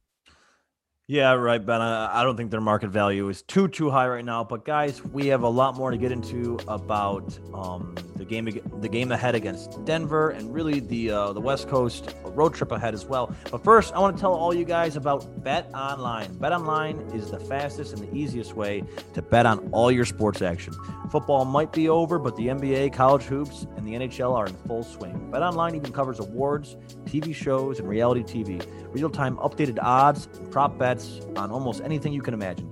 Yeah, 1.11 1.33
right, 1.33 1.65
Ben. 1.65 1.81
I, 1.81 2.23
don't 2.23 2.37
think 2.37 2.51
their 2.51 2.61
market 2.61 2.91
value 2.91 3.31
is 3.31 3.41
too 3.41 3.67
too 3.67 3.89
high 3.89 4.07
right 4.07 4.25
now. 4.25 4.45
But 4.45 4.67
guys, 4.67 5.03
we 5.03 5.29
have 5.29 5.41
a 5.41 5.49
lot 5.49 5.75
more 5.75 5.91
to 5.91 5.97
get 5.97 6.13
into 6.13 6.59
about 6.69 7.39
um, 7.55 7.95
the 8.17 8.27
game 8.27 8.45
the 8.45 8.89
game 8.91 9.11
ahead 9.11 9.35
against 9.35 9.83
Denver 9.87 10.29
and 10.29 10.53
really 10.53 10.81
the 10.81 11.11
uh, 11.11 11.33
the 11.33 11.41
West 11.41 11.67
Coast 11.67 12.15
road 12.27 12.53
trip 12.53 12.73
ahead 12.73 12.93
as 12.93 13.07
well. 13.07 13.35
But 13.51 13.65
first, 13.65 13.95
I 13.95 14.01
want 14.01 14.19
to 14.19 14.21
tell 14.21 14.35
all 14.35 14.53
you 14.53 14.67
guys 14.67 14.97
about 14.97 15.43
Bet 15.43 15.71
Online. 15.73 16.31
Bet 16.35 16.53
Online 16.53 16.99
is 17.15 17.31
the 17.31 17.41
fastest 17.41 17.95
and 17.95 18.03
the 18.07 18.15
easiest 18.15 18.55
way 18.55 18.85
to 19.15 19.23
bet 19.23 19.47
on 19.47 19.67
all 19.73 19.91
your 19.91 20.05
sports 20.05 20.43
action. 20.43 20.75
Football 21.11 21.47
might 21.47 21.73
be 21.73 21.89
over, 21.89 22.19
but 22.19 22.37
the 22.37 22.49
NBA, 22.49 22.93
college 22.93 23.23
hoops, 23.23 23.67
and 23.79 23.89
the 23.89 23.95
NHL 23.95 24.35
are 24.35 24.47
in 24.47 24.55
full 24.67 24.85
swing. 24.85 25.31
Bet 25.31 25.43
Online 25.43 25.75
even 25.75 25.91
covers 25.91 26.19
awards, 26.19 26.77
TV 27.07 27.35
shows, 27.35 27.79
and 27.79 27.89
reality 27.89 28.23
TV. 28.23 28.63
Real 28.93 29.09
time 29.09 29.37
updated 29.39 29.79
odds, 29.81 30.29
and 30.35 30.51
prop 30.51 30.79
bets 30.79 30.98
bets 30.99 31.21
on 31.37 31.51
almost 31.51 31.81
anything 31.83 32.13
you 32.13 32.23
can 32.23 32.35
imagine. 32.35 32.71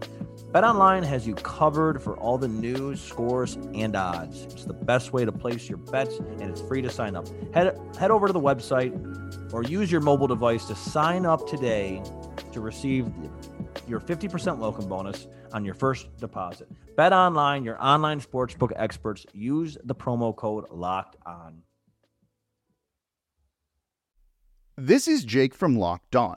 BetOnline 0.53 1.05
has 1.05 1.27
you 1.27 1.35
covered 1.35 2.03
for 2.03 2.17
all 2.17 2.39
the 2.39 2.49
news, 2.49 3.01
scores, 3.01 3.57
and 3.75 3.95
odds. 3.95 4.45
It's 4.45 4.65
the 4.65 4.73
best 4.73 5.13
way 5.13 5.25
to 5.25 5.33
place 5.33 5.69
your 5.69 5.79
bets, 5.79 6.19
and 6.19 6.43
it's 6.43 6.61
free 6.61 6.81
to 6.83 6.91
sign 6.91 7.15
up. 7.15 7.27
Head 7.53 7.79
head 7.99 8.11
over 8.11 8.27
to 8.27 8.33
the 8.33 8.41
website 8.41 8.93
or 9.53 9.63
use 9.63 9.93
your 9.93 10.01
mobile 10.01 10.27
device 10.27 10.65
to 10.67 10.75
sign 10.75 11.27
up 11.27 11.47
today 11.49 12.03
to 12.53 12.61
receive 12.61 13.11
your 13.87 14.01
50% 14.01 14.59
welcome 14.59 14.89
bonus 14.89 15.27
on 15.53 15.65
your 15.65 15.75
first 15.75 16.17
deposit. 16.19 16.69
Bet 16.97 17.13
online, 17.13 17.65
your 17.65 17.81
online 17.83 18.21
sportsbook 18.21 18.73
experts. 18.77 19.27
Use 19.33 19.77
the 19.85 19.95
promo 19.95 20.35
code 20.35 20.65
LOCKED 20.71 21.17
ON. 21.27 21.63
This 24.77 25.07
is 25.07 25.25
Jake 25.25 25.55
from 25.55 25.79
Locked 25.79 26.17
On. 26.17 26.37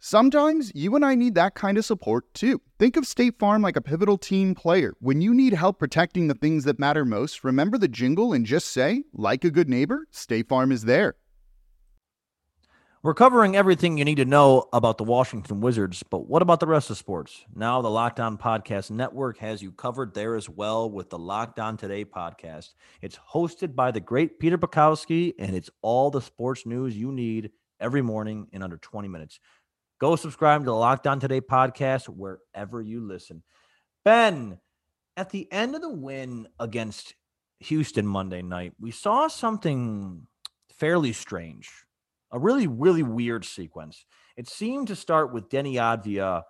Sometimes 0.00 0.70
you 0.76 0.94
and 0.94 1.04
I 1.04 1.16
need 1.16 1.34
that 1.34 1.56
kind 1.56 1.76
of 1.76 1.84
support 1.84 2.32
too. 2.32 2.60
Think 2.78 2.96
of 2.96 3.04
State 3.04 3.36
Farm 3.36 3.62
like 3.62 3.74
a 3.74 3.80
pivotal 3.80 4.16
team 4.16 4.54
player. 4.54 4.94
When 5.00 5.20
you 5.20 5.34
need 5.34 5.54
help 5.54 5.80
protecting 5.80 6.28
the 6.28 6.34
things 6.34 6.62
that 6.64 6.78
matter 6.78 7.04
most, 7.04 7.42
remember 7.42 7.78
the 7.78 7.88
jingle 7.88 8.32
and 8.32 8.46
just 8.46 8.68
say, 8.68 9.02
like 9.12 9.42
a 9.42 9.50
good 9.50 9.68
neighbor, 9.68 10.06
State 10.12 10.48
Farm 10.48 10.70
is 10.70 10.84
there. 10.84 11.16
We're 13.02 13.14
covering 13.14 13.56
everything 13.56 13.98
you 13.98 14.04
need 14.04 14.16
to 14.16 14.24
know 14.24 14.68
about 14.72 14.98
the 14.98 15.04
Washington 15.04 15.60
Wizards, 15.60 16.04
but 16.04 16.28
what 16.28 16.42
about 16.42 16.60
the 16.60 16.66
rest 16.68 16.90
of 16.90 16.96
sports? 16.96 17.44
Now, 17.52 17.82
the 17.82 17.90
Locked 17.90 18.20
On 18.20 18.38
Podcast 18.38 18.92
Network 18.92 19.38
has 19.38 19.62
you 19.62 19.72
covered 19.72 20.14
there 20.14 20.36
as 20.36 20.48
well 20.48 20.88
with 20.88 21.10
the 21.10 21.18
Locked 21.18 21.58
On 21.58 21.76
Today 21.76 22.04
podcast. 22.04 22.74
It's 23.02 23.18
hosted 23.32 23.74
by 23.74 23.90
the 23.90 24.00
great 24.00 24.38
Peter 24.38 24.58
Bukowski, 24.58 25.34
and 25.40 25.56
it's 25.56 25.70
all 25.82 26.10
the 26.12 26.20
sports 26.20 26.66
news 26.66 26.96
you 26.96 27.10
need 27.10 27.50
every 27.80 28.02
morning 28.02 28.48
in 28.52 28.62
under 28.62 28.76
20 28.76 29.08
minutes. 29.08 29.40
Go 30.00 30.14
subscribe 30.14 30.60
to 30.60 30.66
the 30.66 30.74
Locked 30.74 31.08
On 31.08 31.18
Today 31.18 31.40
podcast 31.40 32.08
wherever 32.08 32.80
you 32.80 33.00
listen. 33.00 33.42
Ben, 34.04 34.58
at 35.16 35.30
the 35.30 35.50
end 35.52 35.74
of 35.74 35.80
the 35.80 35.90
win 35.90 36.46
against 36.60 37.14
Houston 37.60 38.06
Monday 38.06 38.40
night, 38.40 38.74
we 38.78 38.92
saw 38.92 39.26
something 39.26 40.26
fairly 40.70 41.12
strange, 41.12 41.68
a 42.30 42.38
really, 42.38 42.68
really 42.68 43.02
weird 43.02 43.44
sequence. 43.44 44.06
It 44.36 44.48
seemed 44.48 44.86
to 44.86 44.96
start 44.96 45.32
with 45.32 45.48
Deni 45.48 45.74
Avdija 45.74 46.42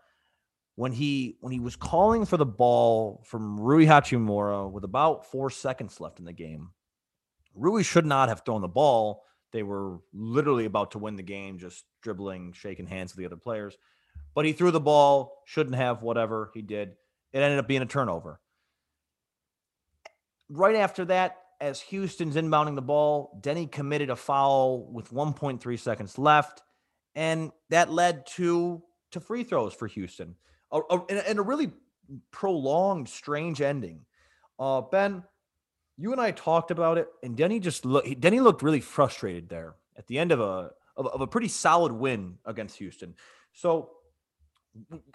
when 0.74 0.92
he 0.92 1.38
when 1.40 1.50
he 1.50 1.58
was 1.58 1.74
calling 1.74 2.26
for 2.26 2.36
the 2.36 2.44
ball 2.44 3.24
from 3.24 3.58
Rui 3.58 3.86
Hachimura 3.86 4.70
with 4.70 4.84
about 4.84 5.24
four 5.24 5.48
seconds 5.48 6.00
left 6.00 6.18
in 6.18 6.26
the 6.26 6.34
game. 6.34 6.68
Rui 7.54 7.82
should 7.82 8.04
not 8.04 8.28
have 8.28 8.42
thrown 8.44 8.60
the 8.60 8.68
ball 8.68 9.24
they 9.52 9.62
were 9.62 9.98
literally 10.12 10.64
about 10.64 10.92
to 10.92 10.98
win 10.98 11.16
the 11.16 11.22
game, 11.22 11.58
just 11.58 11.84
dribbling, 12.02 12.52
shaking 12.52 12.86
hands 12.86 13.12
with 13.12 13.18
the 13.18 13.26
other 13.26 13.36
players. 13.36 13.76
But 14.34 14.44
he 14.44 14.52
threw 14.52 14.70
the 14.70 14.80
ball, 14.80 15.42
shouldn't 15.46 15.76
have, 15.76 16.02
whatever 16.02 16.50
he 16.54 16.62
did. 16.62 16.96
It 17.32 17.40
ended 17.40 17.58
up 17.58 17.68
being 17.68 17.82
a 17.82 17.86
turnover. 17.86 18.40
Right 20.48 20.76
after 20.76 21.04
that, 21.06 21.36
as 21.60 21.80
Houston's 21.80 22.36
inbounding 22.36 22.74
the 22.74 22.82
ball, 22.82 23.38
Deni 23.40 23.70
committed 23.70 24.10
a 24.10 24.16
foul 24.16 24.90
with 24.92 25.10
1.3 25.10 25.78
seconds 25.78 26.18
left, 26.18 26.62
and 27.14 27.52
that 27.70 27.90
led 27.90 28.26
to 28.34 28.82
to 29.10 29.20
free 29.20 29.42
throws 29.42 29.72
for 29.72 29.86
Houston, 29.86 30.36
a, 30.70 30.80
a, 30.90 31.00
and 31.26 31.38
a 31.38 31.42
really 31.42 31.72
prolonged, 32.30 33.08
strange 33.08 33.60
ending. 33.60 34.00
Uh, 34.58 34.82
ben, 34.82 35.22
you 35.98 36.12
and 36.12 36.20
I 36.20 36.30
talked 36.30 36.70
about 36.70 36.96
it, 36.96 37.08
and 37.22 37.36
Deni 37.36 37.60
just 37.60 37.84
looked. 37.84 38.08
Deni 38.20 38.40
looked 38.40 38.62
really 38.62 38.80
frustrated 38.80 39.48
there 39.48 39.74
at 39.96 40.06
the 40.06 40.18
end 40.18 40.30
of 40.30 40.40
a 40.40 40.70
of, 40.96 41.06
of 41.08 41.20
a 41.20 41.26
pretty 41.26 41.48
solid 41.48 41.92
win 41.92 42.38
against 42.46 42.76
Houston. 42.78 43.14
So, 43.52 43.90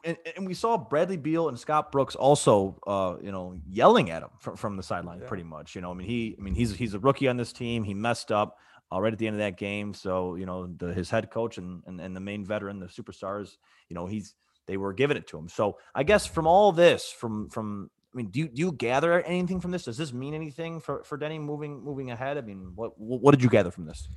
and, 0.03 0.17
and, 0.35 0.45
we 0.45 0.53
saw 0.53 0.77
Bradley 0.77 1.15
Beal 1.15 1.47
and 1.47 1.57
Scott 1.57 1.91
Brooks 1.91 2.15
also, 2.15 2.79
uh, 2.85 3.15
you 3.21 3.31
know, 3.31 3.55
yelling 3.69 4.09
at 4.09 4.23
him 4.23 4.29
from, 4.39 4.57
from 4.57 4.75
the 4.75 4.83
sideline, 4.83 5.19
yeah. 5.19 5.27
pretty 5.27 5.43
much. 5.43 5.75
You 5.75 5.81
know, 5.81 5.91
I 5.91 5.93
mean, 5.93 6.07
he, 6.07 6.35
I 6.37 6.41
mean, 6.41 6.53
he's 6.53 6.75
he's 6.75 6.93
a 6.93 6.99
rookie 6.99 7.29
on 7.29 7.37
this 7.37 7.53
team. 7.53 7.83
He 7.83 7.93
messed 7.93 8.31
up 8.31 8.57
uh, 8.91 8.99
right 8.99 9.13
at 9.13 9.19
the 9.19 9.27
end 9.27 9.35
of 9.35 9.39
that 9.39 9.57
game. 9.57 9.93
So, 9.93 10.35
you 10.35 10.45
know, 10.45 10.67
the, 10.67 10.93
his 10.93 11.09
head 11.09 11.31
coach 11.31 11.57
and, 11.57 11.81
and 11.87 12.01
and 12.01 12.13
the 12.13 12.19
main 12.19 12.43
veteran, 12.45 12.79
the 12.79 12.87
superstars, 12.87 13.55
you 13.87 13.93
know, 13.95 14.05
he's 14.05 14.35
they 14.65 14.75
were 14.75 14.91
giving 14.91 15.15
it 15.15 15.27
to 15.27 15.37
him. 15.37 15.47
So, 15.47 15.77
I 15.95 16.03
guess 16.03 16.25
from 16.25 16.45
all 16.45 16.73
this, 16.73 17.09
from 17.09 17.49
from 17.49 17.89
I 18.13 18.17
mean, 18.17 18.27
do 18.27 18.39
you, 18.39 18.47
do 18.47 18.59
you 18.59 18.71
gather 18.71 19.21
anything 19.21 19.59
from 19.59 19.71
this? 19.71 19.85
Does 19.85 19.97
this 19.97 20.13
mean 20.13 20.33
anything 20.33 20.79
for, 20.79 21.03
for 21.03 21.17
Deni 21.17 21.39
moving 21.39 21.83
moving 21.83 22.11
ahead? 22.11 22.37
I 22.37 22.41
mean, 22.41 22.73
what 22.75 22.91
what 22.99 23.31
did 23.31 23.41
you 23.41 23.49
gather 23.49 23.71
from 23.71 23.85
this? 23.85 24.07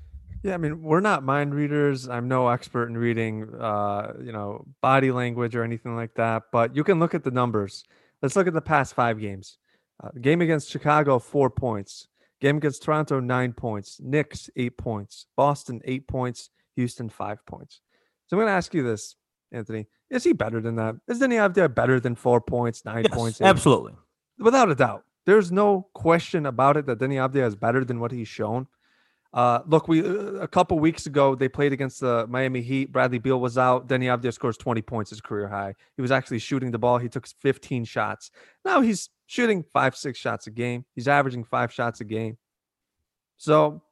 Yeah, 0.43 0.55
I 0.55 0.59
mean, 0.59 0.83
we're 0.83 1.01
not 1.01 1.25
mind 1.25 1.55
readers. 1.55 2.09
I'm 2.09 2.29
no 2.29 2.49
expert 2.49 2.89
in 2.89 2.99
reading, 2.99 3.53
uh, 3.59 4.13
you 4.23 4.33
know, 4.33 4.67
body 4.83 5.11
language 5.11 5.57
or 5.57 5.65
anything 5.65 5.97
like 5.97 6.15
that. 6.15 6.45
But 6.53 6.77
you 6.77 6.85
can 6.85 7.01
look 7.01 7.15
at 7.15 7.25
the 7.25 7.31
numbers. 7.31 7.85
Let's 8.23 8.37
look 8.37 8.47
at 8.47 8.53
the 8.53 8.61
past 8.61 8.95
five 8.95 9.19
games. 9.19 9.59
Uh, 10.03 10.11
game 10.21 10.43
against 10.43 10.71
Chicago, 10.71 11.19
four 11.19 11.49
points. 11.49 12.07
Game 12.41 12.59
against 12.59 12.83
Toronto, 12.83 13.19
nine 13.19 13.55
points. 13.55 13.99
Knicks, 14.01 14.51
eight 14.57 14.77
points. 14.77 15.27
Boston, 15.37 15.81
eight 15.85 16.07
points. 16.07 16.51
Houston, 16.77 17.09
five 17.09 17.45
points. 17.47 17.81
So 18.27 18.37
I'm 18.37 18.41
going 18.41 18.49
to 18.49 18.57
ask 18.57 18.75
you 18.75 18.83
this, 18.83 19.17
Anthony. 19.51 19.87
Is 20.11 20.25
he 20.25 20.33
better 20.33 20.61
than 20.61 20.77
that? 20.77 20.97
Is 21.09 21.21
Deni 21.21 21.35
Avdija 21.35 21.75
better 21.75 21.99
than 21.99 22.15
four 22.15 22.41
points, 22.41 22.85
nine 22.85 23.05
yes, 23.05 23.15
points? 23.15 23.41
Eight? 23.41 23.47
Absolutely. 23.47 23.95
Without 24.39 24.71
a 24.71 24.75
doubt. 24.75 25.05
There's 25.25 25.51
no 25.51 25.89
question 25.93 26.47
about 26.47 26.77
it 26.77 26.87
that 26.87 26.99
Deni 26.99 27.15
Avdija 27.15 27.47
is 27.47 27.57
better 27.57 27.85
than 27.85 27.99
what 27.99 28.13
he's 28.13 28.29
shown. 28.29 28.69
Uh, 29.35 29.61
look, 29.67 29.89
we 29.89 30.01
uh, 30.01 30.37
a 30.41 30.49
couple 30.49 30.79
weeks 30.79 31.07
ago 31.07 31.35
they 31.35 31.49
played 31.49 31.73
against 31.73 32.01
the 32.01 32.27
Miami 32.29 32.63
Heat. 32.63 32.93
Bradley 32.93 33.19
Beal 33.19 33.41
was 33.41 33.59
out. 33.59 33.89
Deni 33.89 34.05
Avdija 34.05 34.33
scores 34.33 34.57
20 34.57 34.81
points, 34.83 35.11
his 35.11 35.21
career 35.21 35.49
high. 35.49 35.75
He 35.97 36.03
was 36.03 36.11
actually 36.13 36.39
shooting 36.39 36.71
the 36.71 36.79
ball. 36.79 36.99
He 36.99 37.09
took 37.09 37.27
15 37.43 37.85
shots. 37.85 38.31
Now 38.65 38.81
he's 38.81 39.11
shooting 39.27 39.65
five, 39.73 39.97
six 39.97 40.19
shots 40.19 40.47
a 40.47 40.51
game. 40.51 40.85
He's 40.95 41.09
averaging 41.09 41.45
five 41.45 41.73
shots 41.73 42.01
a 42.01 42.05
game. 42.05 42.39
So 43.37 43.83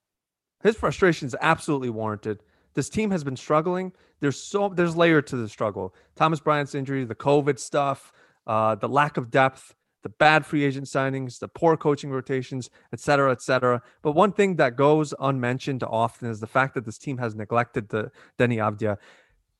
his 0.62 0.76
frustration 0.76 1.26
is 1.26 1.37
absolutely 1.40 1.90
warranted. 1.90 2.40
This 2.75 2.88
team 2.88 3.11
has 3.11 3.25
been 3.25 3.37
struggling. 3.37 3.93
There's 4.21 4.40
so 4.40 4.69
there's 4.69 4.97
layer 4.97 5.23
to 5.23 5.37
the 5.37 5.49
struggle. 5.49 5.95
Thomas 6.16 6.40
Bryant's 6.40 6.75
injury, 6.75 7.04
the 7.04 7.14
COVID 7.14 7.59
stuff, 7.59 8.12
uh, 8.47 8.75
the 8.75 8.88
lack 8.88 9.16
of 9.16 9.31
depth, 9.31 9.75
the 10.02 10.09
bad 10.11 10.45
free 10.45 10.64
agent 10.64 10.87
signings, 10.87 11.38
the 11.38 11.49
poor 11.49 11.76
coaching 11.76 12.11
rotations, 12.11 12.69
et 12.93 13.00
cetera, 13.00 13.33
et 13.33 13.40
cetera. 13.40 13.81
But 14.02 14.12
one 14.12 14.33
thing 14.33 14.57
that 14.57 14.76
goes 14.76 15.14
unmentioned 15.19 15.83
often 15.83 16.28
is 16.28 16.40
the 16.40 16.47
fact 16.47 16.75
that 16.75 16.85
this 16.85 16.99
team 16.99 17.19
has 17.19 17.35
neglected 17.35 17.88
the 17.88 18.11
Deni 18.38 18.59
Avdija. 18.59 18.99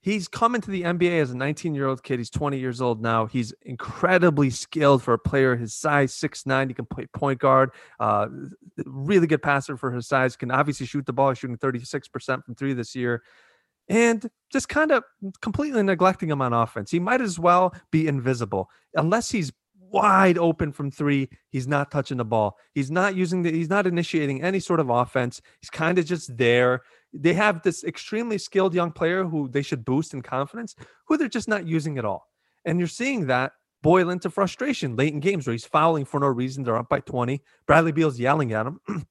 He's 0.05 0.29
coming 0.29 0.61
to 0.61 0.71
the 0.71 0.83
NBA 0.83 1.23
as 1.23 1.31
a 1.31 1.37
19 1.37 1.75
year 1.75 1.87
old 1.87 2.03
kid. 2.03 2.19
He's 2.19 2.29
20 2.29 2.59
years 2.59 2.83
old 2.83 3.01
now. 3.01 3.25
He's 3.25 3.55
incredibly 3.63 4.51
skilled 4.51 5.03
for 5.03 5.15
a 5.15 5.19
player 5.19 5.57
his 5.57 5.73
size, 5.73 6.13
six 6.13 6.45
nine. 6.45 6.69
He 6.69 6.75
can 6.75 6.85
play 6.85 7.07
point 7.07 7.41
guard. 7.41 7.71
Uh, 7.99 8.27
really 8.85 9.27
good 9.27 9.41
passer 9.41 9.79
for 9.79 9.91
his 9.93 10.07
size. 10.07 10.37
Can 10.37 10.51
obviously 10.51 10.85
shoot 10.85 11.07
the 11.07 11.15
ball. 11.15 11.33
Shooting 11.33 11.57
36% 11.57 12.45
from 12.45 12.55
three 12.55 12.75
this 12.75 12.95
year. 12.95 13.23
And 13.89 14.29
just 14.53 14.69
kind 14.69 14.93
of 14.93 15.05
completely 15.41 15.83
neglecting 15.83 16.29
him 16.29 16.43
on 16.43 16.53
offense. 16.53 16.91
He 16.91 17.01
might 17.01 17.23
as 17.23 17.39
well 17.39 17.75
be 17.91 18.07
invisible 18.07 18.69
unless 18.95 19.31
he's 19.31 19.53
wide 19.79 20.37
open 20.37 20.71
from 20.73 20.91
three. 20.91 21.31
He's 21.49 21.67
not 21.67 21.91
touching 21.91 22.19
the 22.19 22.27
ball. 22.27 22.59
He's 22.75 22.91
not 22.91 23.17
using 23.17 23.41
the, 23.41 23.51
he's 23.51 23.71
not 23.71 23.87
initiating 23.87 24.43
any 24.43 24.61
sort 24.61 24.81
of 24.81 24.91
offense. 24.91 25.41
He's 25.63 25.71
kind 25.71 25.99
of 25.99 26.05
just 26.05 26.37
there 26.37 26.83
they 27.15 27.35
have 27.35 27.63
this 27.63 27.85
extremely 27.85 28.39
skilled 28.39 28.75
young 28.75 28.91
player 28.91 29.25
who 29.25 29.49
they 29.49 29.63
should 29.63 29.85
boost 29.85 30.13
in 30.13 30.23
confidence, 30.23 30.75
who 31.07 31.17
they're 31.17 31.29
just 31.29 31.49
not 31.49 31.67
using 31.67 31.97
at 31.97 32.05
all. 32.05 32.27
And 32.65 32.79
you're 32.79 32.89
seeing 32.89 33.27
that 33.27 33.53
boil 33.83 34.11
into 34.11 34.31
frustration 34.31 34.97
late 34.97 35.13
in 35.13 35.21
games 35.21 35.47
where 35.47 35.53
he's 35.53 35.65
fouling 35.65 36.05
for 36.05 36.19
no 36.19 36.27
reason. 36.27 36.65
They're 36.65 36.77
up 36.77 36.89
by 36.89 37.01
20. 37.01 37.43
Bradley 37.67 37.93
Beal's 37.93 38.19
yelling 38.19 38.53
at 38.53 38.67
him. 38.67 38.81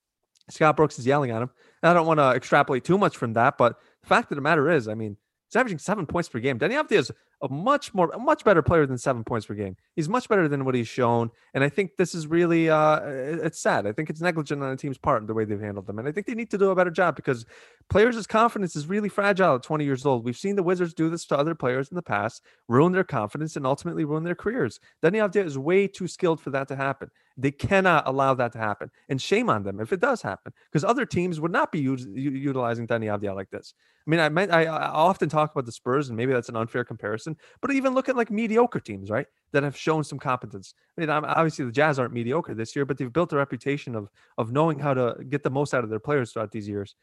Scott 0.50 0.76
Brooks 0.76 1.00
is 1.00 1.08
yelling 1.08 1.32
at 1.32 1.42
him. 1.42 1.50
And 1.82 1.90
I 1.90 1.94
don't 1.94 2.08
want 2.08 2.20
to 2.20 2.32
extrapolate 2.32 2.84
too 2.84 2.98
much 2.98 3.16
from 3.16 3.34
that, 3.34 3.58
but 3.58 3.78
the 4.02 4.08
fact 4.08 4.32
of 4.32 4.36
the 4.36 4.42
matter 4.42 4.70
is, 4.70 4.88
I 4.88 4.96
mean, 4.96 5.16
he's 5.48 5.56
averaging 5.56 5.78
seven 5.78 6.06
points 6.06 6.28
per 6.28 6.40
game. 6.40 6.60
Deni 6.60 6.82
Avdija 6.82 7.00
is 7.00 7.12
a 7.44 7.50
much 7.50 7.94
more, 7.94 8.10
a 8.14 8.20
much 8.20 8.44
better 8.44 8.62
player 8.62 8.86
than 8.86 8.98
seven 8.98 9.24
points 9.24 9.46
per 9.46 9.54
game. 9.54 9.76
He's 9.96 10.08
much 10.08 10.30
better 10.30 10.48
than 10.48 10.64
what 10.66 10.74
he's 10.74 10.88
shown, 10.88 11.30
and 11.54 11.64
I 11.64 11.70
think 11.70 11.98
this 11.98 12.16
is 12.16 12.26
really, 12.26 12.70
uh, 12.70 13.02
it's 13.04 13.60
sad. 13.60 13.86
I 13.86 13.92
think 13.92 14.10
it's 14.10 14.22
negligent 14.22 14.64
on 14.64 14.70
the 14.70 14.78
team's 14.78 14.98
part 14.98 15.28
the 15.28 15.34
way 15.34 15.44
they've 15.44 15.60
handled 15.60 15.86
them, 15.86 16.00
and 16.00 16.08
I 16.08 16.12
think 16.12 16.26
they 16.26 16.36
need 16.36 16.50
to 16.52 16.58
do 16.58 16.72
a 16.72 16.76
better 16.76 16.90
job 16.90 17.16
because 17.18 17.46
players' 17.90 18.26
confidence 18.26 18.76
is 18.76 18.88
really 18.88 19.10
fragile 19.10 19.56
at 19.56 19.64
20 19.64 19.84
years 19.84 20.06
old. 20.06 20.24
We've 20.24 20.38
seen 20.38 20.56
the 20.56 20.64
Wizards 20.64 20.94
do 20.94 21.10
this 21.10 21.26
to 21.26 21.38
other 21.38 21.54
players 21.54 21.90
in 21.90 21.96
the 21.96 22.02
past, 22.02 22.44
ruin 22.68 22.94
their 22.94 23.04
confidence, 23.04 23.58
and 23.58 23.68
ultimately 23.68 24.06
ruin 24.06 24.24
their 24.24 24.36
careers. 24.36 24.80
Deni 25.04 25.18
Avdija 25.18 25.46
is 25.46 25.58
way 25.58 25.88
too 25.88 26.08
skilled 26.08 26.40
for 26.40 26.50
that 26.52 26.70
to 26.70 26.76
happen. 26.76 27.12
They 27.36 27.52
cannot 27.52 28.08
allow 28.08 28.34
that 28.36 28.54
to 28.54 28.60
happen. 28.60 28.92
And 29.10 29.22
shame 29.22 29.50
on 29.50 29.64
them 29.64 29.80
if 29.80 29.92
it 29.92 30.00
does 30.00 30.22
happen, 30.22 30.54
because 30.72 30.84
other 30.84 31.06
teams 31.06 31.42
would 31.42 31.52
not 31.52 31.72
be 31.72 31.82
us- 31.82 32.06
u- 32.06 32.32
utilizing 32.32 32.88
Deni 32.88 33.06
Avdija 33.06 33.36
like 33.36 33.50
this. 33.50 33.74
I 34.06 34.10
mean, 34.10 34.20
I, 34.20 34.28
I, 34.28 34.64
I 34.66 34.90
often 34.90 35.30
talk 35.30 35.52
about 35.52 35.66
the 35.66 35.72
Spurs, 35.72 36.10
and 36.10 36.18
maybe 36.18 36.34
that's 36.34 36.50
an 36.50 36.58
unfair 36.58 36.84
comparison, 36.84 37.33
but 37.62 37.72
even 37.72 37.94
look 37.94 38.10
at 38.10 38.16
like 38.16 38.32
mediocre 38.32 38.80
teams, 38.80 39.10
right, 39.10 39.28
that 39.52 39.64
have 39.64 39.78
shown 39.78 40.04
some 40.04 40.20
competence. 40.20 40.74
I 40.98 41.02
mean, 41.02 41.10
obviously 41.10 41.66
the 41.66 41.72
Jazz 41.72 42.00
aren't 42.00 42.14
mediocre 42.14 42.54
this 42.54 42.76
year, 42.76 42.86
but 42.86 42.98
they've 42.98 43.12
built 43.12 43.34
a 43.34 43.38
reputation 43.38 43.96
of 43.96 44.10
of 44.38 44.52
knowing 44.52 44.80
how 44.80 44.94
to 44.94 45.16
get 45.30 45.44
the 45.44 45.50
most 45.50 45.74
out 45.74 45.84
of 45.84 45.90
their 45.90 46.00
players 46.00 46.32
throughout 46.32 46.52
these 46.52 46.68
years. 46.68 46.96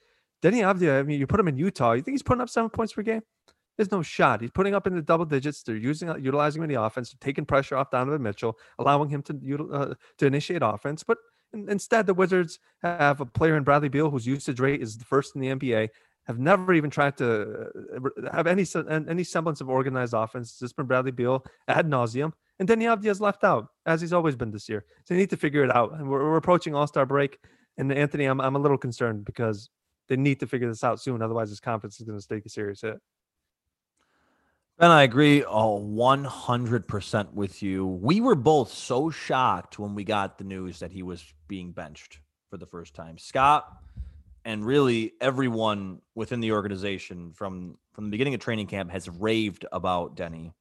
Deni 0.42 0.62
Avdija, 0.62 0.98
I 0.98 1.02
mean, 1.02 1.20
you 1.20 1.26
put 1.26 1.40
him 1.40 1.48
in 1.48 1.56
Utah, 1.56 1.92
you 1.92 2.02
think 2.02 2.14
he's 2.14 2.22
putting 2.22 2.40
up 2.40 2.48
seven 2.48 2.70
points 2.70 2.92
per 2.92 3.02
game? 3.02 3.22
There's 3.76 3.90
no 3.90 4.02
shot. 4.02 4.40
He's 4.40 4.50
putting 4.50 4.74
up 4.74 4.86
in 4.86 4.94
the 4.94 5.02
double 5.02 5.24
digits. 5.24 5.62
They're 5.62 5.76
using 5.76 6.08
utilizing 6.22 6.60
him 6.60 6.68
in 6.68 6.74
the 6.74 6.82
offense, 6.82 7.14
taking 7.20 7.46
pressure 7.46 7.76
off 7.76 7.90
Donovan 7.90 8.22
Mitchell, 8.22 8.58
allowing 8.78 9.08
him 9.08 9.22
to 9.22 9.70
uh, 9.72 9.94
to 10.18 10.26
initiate 10.26 10.60
offense. 10.62 11.02
But 11.02 11.16
instead, 11.54 12.06
the 12.06 12.14
Wizards 12.14 12.58
have 12.82 13.20
a 13.20 13.26
player 13.26 13.56
in 13.56 13.64
Bradley 13.64 13.88
Beal 13.88 14.10
whose 14.10 14.26
usage 14.26 14.60
rate 14.60 14.82
is 14.82 14.98
the 14.98 15.04
first 15.04 15.34
in 15.34 15.40
the 15.40 15.48
NBA. 15.48 15.88
Have 16.30 16.38
never 16.38 16.72
even 16.74 16.90
tried 16.90 17.16
to 17.16 17.66
uh, 17.96 18.30
have 18.32 18.46
any 18.46 18.64
any 18.88 19.24
semblance 19.24 19.60
of 19.60 19.68
organized 19.68 20.14
offense. 20.14 20.62
It's 20.62 20.72
been 20.72 20.86
Bradley 20.86 21.10
Beal 21.10 21.44
ad 21.66 21.88
nauseum, 21.88 22.32
and 22.60 22.68
Deni 22.68 22.84
Avdija's 22.84 23.20
left 23.20 23.42
out 23.42 23.66
as 23.84 24.00
he's 24.00 24.12
always 24.12 24.36
been 24.36 24.52
this 24.52 24.68
year. 24.68 24.84
So 25.04 25.14
they 25.14 25.18
need 25.18 25.30
to 25.30 25.36
figure 25.36 25.64
it 25.64 25.74
out. 25.74 25.94
And 25.94 26.08
we're, 26.08 26.22
we're 26.22 26.36
approaching 26.36 26.72
All 26.72 26.86
Star 26.86 27.04
break, 27.04 27.40
and 27.78 27.92
Anthony, 27.92 28.26
I'm 28.26 28.40
I'm 28.40 28.54
a 28.54 28.60
little 28.60 28.78
concerned 28.78 29.24
because 29.24 29.70
they 30.08 30.16
need 30.16 30.38
to 30.38 30.46
figure 30.46 30.68
this 30.68 30.84
out 30.84 31.00
soon. 31.00 31.20
Otherwise, 31.20 31.50
this 31.50 31.58
conference 31.58 31.98
is 31.98 32.06
going 32.06 32.20
to 32.20 32.28
take 32.28 32.46
a 32.46 32.48
serious 32.48 32.80
hit. 32.82 33.00
And 34.78 34.92
I 34.92 35.02
agree 35.02 35.42
oh, 35.44 35.80
100% 35.80 37.32
with 37.32 37.60
you. 37.60 37.86
We 37.86 38.20
were 38.20 38.36
both 38.36 38.72
so 38.72 39.10
shocked 39.10 39.80
when 39.80 39.96
we 39.96 40.04
got 40.04 40.38
the 40.38 40.44
news 40.44 40.78
that 40.78 40.92
he 40.92 41.02
was 41.02 41.24
being 41.48 41.72
benched 41.72 42.20
for 42.50 42.56
the 42.56 42.66
first 42.66 42.94
time. 42.94 43.18
Scott 43.18 43.66
and 44.44 44.64
really 44.64 45.12
everyone 45.20 46.00
within 46.14 46.40
the 46.40 46.52
organization 46.52 47.32
from 47.32 47.78
from 47.92 48.04
the 48.04 48.10
beginning 48.10 48.34
of 48.34 48.40
training 48.40 48.66
camp 48.66 48.90
has 48.90 49.08
raved 49.08 49.66
about 49.72 50.16
Deni, 50.16 50.52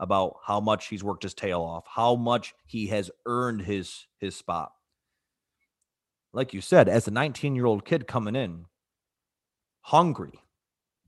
about 0.00 0.36
how 0.44 0.60
much 0.60 0.88
he's 0.88 1.04
worked 1.04 1.22
his 1.22 1.34
tail 1.34 1.60
off, 1.60 1.84
how 1.86 2.16
much 2.16 2.54
he 2.66 2.88
has 2.88 3.10
earned 3.26 3.62
his 3.62 4.06
his 4.18 4.36
spot. 4.36 4.72
Like 6.32 6.52
you 6.52 6.60
said, 6.60 6.88
as 6.88 7.08
a 7.08 7.10
19-year-old 7.10 7.84
kid 7.84 8.06
coming 8.06 8.36
in, 8.36 8.66
hungry, 9.80 10.40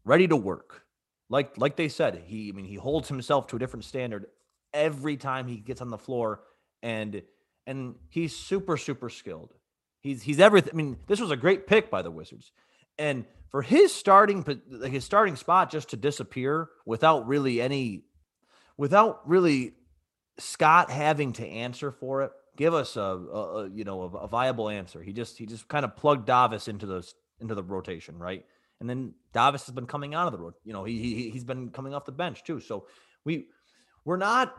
ready 0.05 0.27
to 0.27 0.37
work 0.37 0.87
like 1.31 1.57
like 1.57 1.77
they 1.77 1.89
said, 1.89 2.23
he 2.27 2.51
I 2.51 2.53
mean 2.53 2.67
he 2.67 2.75
holds 2.75 3.09
himself 3.09 3.47
to 3.47 3.57
a 3.57 3.59
different 3.59 3.85
standard 3.85 4.27
every 4.75 5.17
time 5.17 5.47
he 5.47 5.57
gets 5.57 5.81
on 5.81 5.89
the 5.89 5.97
floor, 5.97 6.41
and 6.83 7.23
and 7.67 7.95
he's 8.11 8.37
super 8.37 8.77
super 8.77 9.09
skilled. 9.09 9.55
He's 10.03 10.23
he's 10.23 10.41
everything. 10.41 10.71
I 10.73 10.77
mean, 10.77 10.99
this 11.07 11.21
was 11.21 11.31
a 11.31 11.37
great 11.37 11.67
pick 11.67 11.91
by 11.91 12.03
the 12.03 12.11
Wizards, 12.11 12.53
and 12.99 13.27
for 13.51 13.63
his 13.63 13.95
starting 13.95 14.45
his 14.85 15.05
starting 15.05 15.37
spot 15.37 15.71
just 15.71 15.91
to 15.91 15.97
disappear 15.97 16.69
without 16.87 17.27
really 17.27 17.61
any, 17.61 18.05
without 18.77 19.29
really 19.29 19.75
Scott 20.39 20.91
having 20.91 21.33
to 21.35 21.47
answer 21.47 21.91
for 21.91 22.23
it. 22.23 22.33
Give 22.57 22.75
us 22.75 22.97
a, 22.97 23.01
a, 23.01 23.71
you 23.71 23.85
know 23.85 24.03
a, 24.03 24.07
a 24.19 24.29
viable 24.29 24.69
answer. 24.69 25.03
He 25.03 25.13
just 25.13 25.39
he 25.39 25.47
just 25.47 25.69
kind 25.69 25.85
of 25.85 25.97
plugged 25.97 26.27
Davis 26.27 26.69
into 26.69 26.87
those 26.87 27.15
into 27.41 27.55
the 27.55 27.63
rotation, 27.63 28.19
right? 28.19 28.45
And 28.81 28.89
then 28.89 29.15
Davis 29.35 29.67
has 29.67 29.75
been 29.75 29.87
coming 29.87 30.15
out 30.15 30.27
of 30.27 30.33
the 30.33 30.39
road. 30.39 30.55
You 30.65 30.73
know, 30.73 30.85
he, 30.85 30.99
he 30.99 31.31
he's 31.31 31.45
been 31.45 31.71
coming 31.71 31.95
off 31.95 32.07
the 32.07 32.13
bench 32.13 32.45
too. 32.45 32.61
So 32.61 32.87
we 33.25 33.49
we're 34.05 34.17
not. 34.17 34.55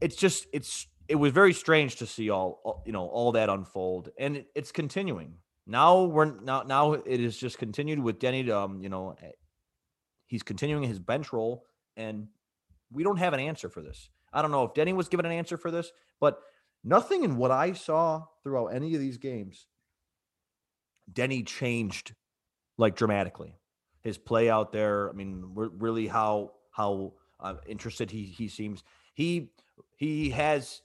It's 0.00 0.16
just 0.16 0.46
it's 0.52 0.86
it 1.12 1.16
was 1.16 1.30
very 1.30 1.52
strange 1.52 1.96
to 1.96 2.06
see 2.06 2.30
all, 2.30 2.82
you 2.86 2.92
know 2.92 3.06
all 3.06 3.32
that 3.32 3.50
unfold, 3.50 4.08
and 4.18 4.38
it, 4.38 4.46
it's 4.54 4.72
continuing. 4.72 5.34
Now 5.66 6.04
we're 6.04 6.40
now 6.40 6.62
now 6.62 6.94
it 6.94 7.20
is 7.20 7.36
just 7.36 7.58
continued 7.58 7.98
with 7.98 8.18
Deni. 8.18 8.48
Um, 8.48 8.80
you 8.80 8.88
know, 8.88 9.14
eh, 9.22 9.32
he's 10.26 10.42
continuing 10.42 10.84
his 10.84 10.98
bench 10.98 11.30
role, 11.30 11.66
and 11.98 12.28
we 12.90 13.04
don't 13.04 13.18
have 13.18 13.34
an 13.34 13.40
answer 13.40 13.68
for 13.68 13.82
this. 13.82 14.08
I 14.32 14.40
don't 14.40 14.52
know 14.52 14.64
if 14.64 14.72
Deni 14.72 14.94
was 14.94 15.10
given 15.10 15.26
an 15.26 15.32
answer 15.32 15.58
for 15.58 15.70
this, 15.70 15.92
but 16.18 16.40
nothing 16.82 17.24
in 17.24 17.36
what 17.36 17.50
I 17.50 17.74
saw 17.74 18.24
throughout 18.42 18.68
any 18.68 18.94
of 18.94 19.00
these 19.02 19.18
games, 19.18 19.66
Deni 21.12 21.46
changed 21.46 22.14
like 22.78 22.96
dramatically. 22.96 23.58
His 24.00 24.16
play 24.16 24.48
out 24.48 24.72
there, 24.72 25.10
I 25.10 25.12
mean, 25.12 25.44
really 25.54 26.06
how 26.06 26.52
how 26.70 27.12
uh, 27.38 27.56
interested 27.66 28.10
he 28.10 28.24
he 28.24 28.48
seems. 28.48 28.82
He 29.12 29.50
he 29.94 30.30
has 30.30 30.80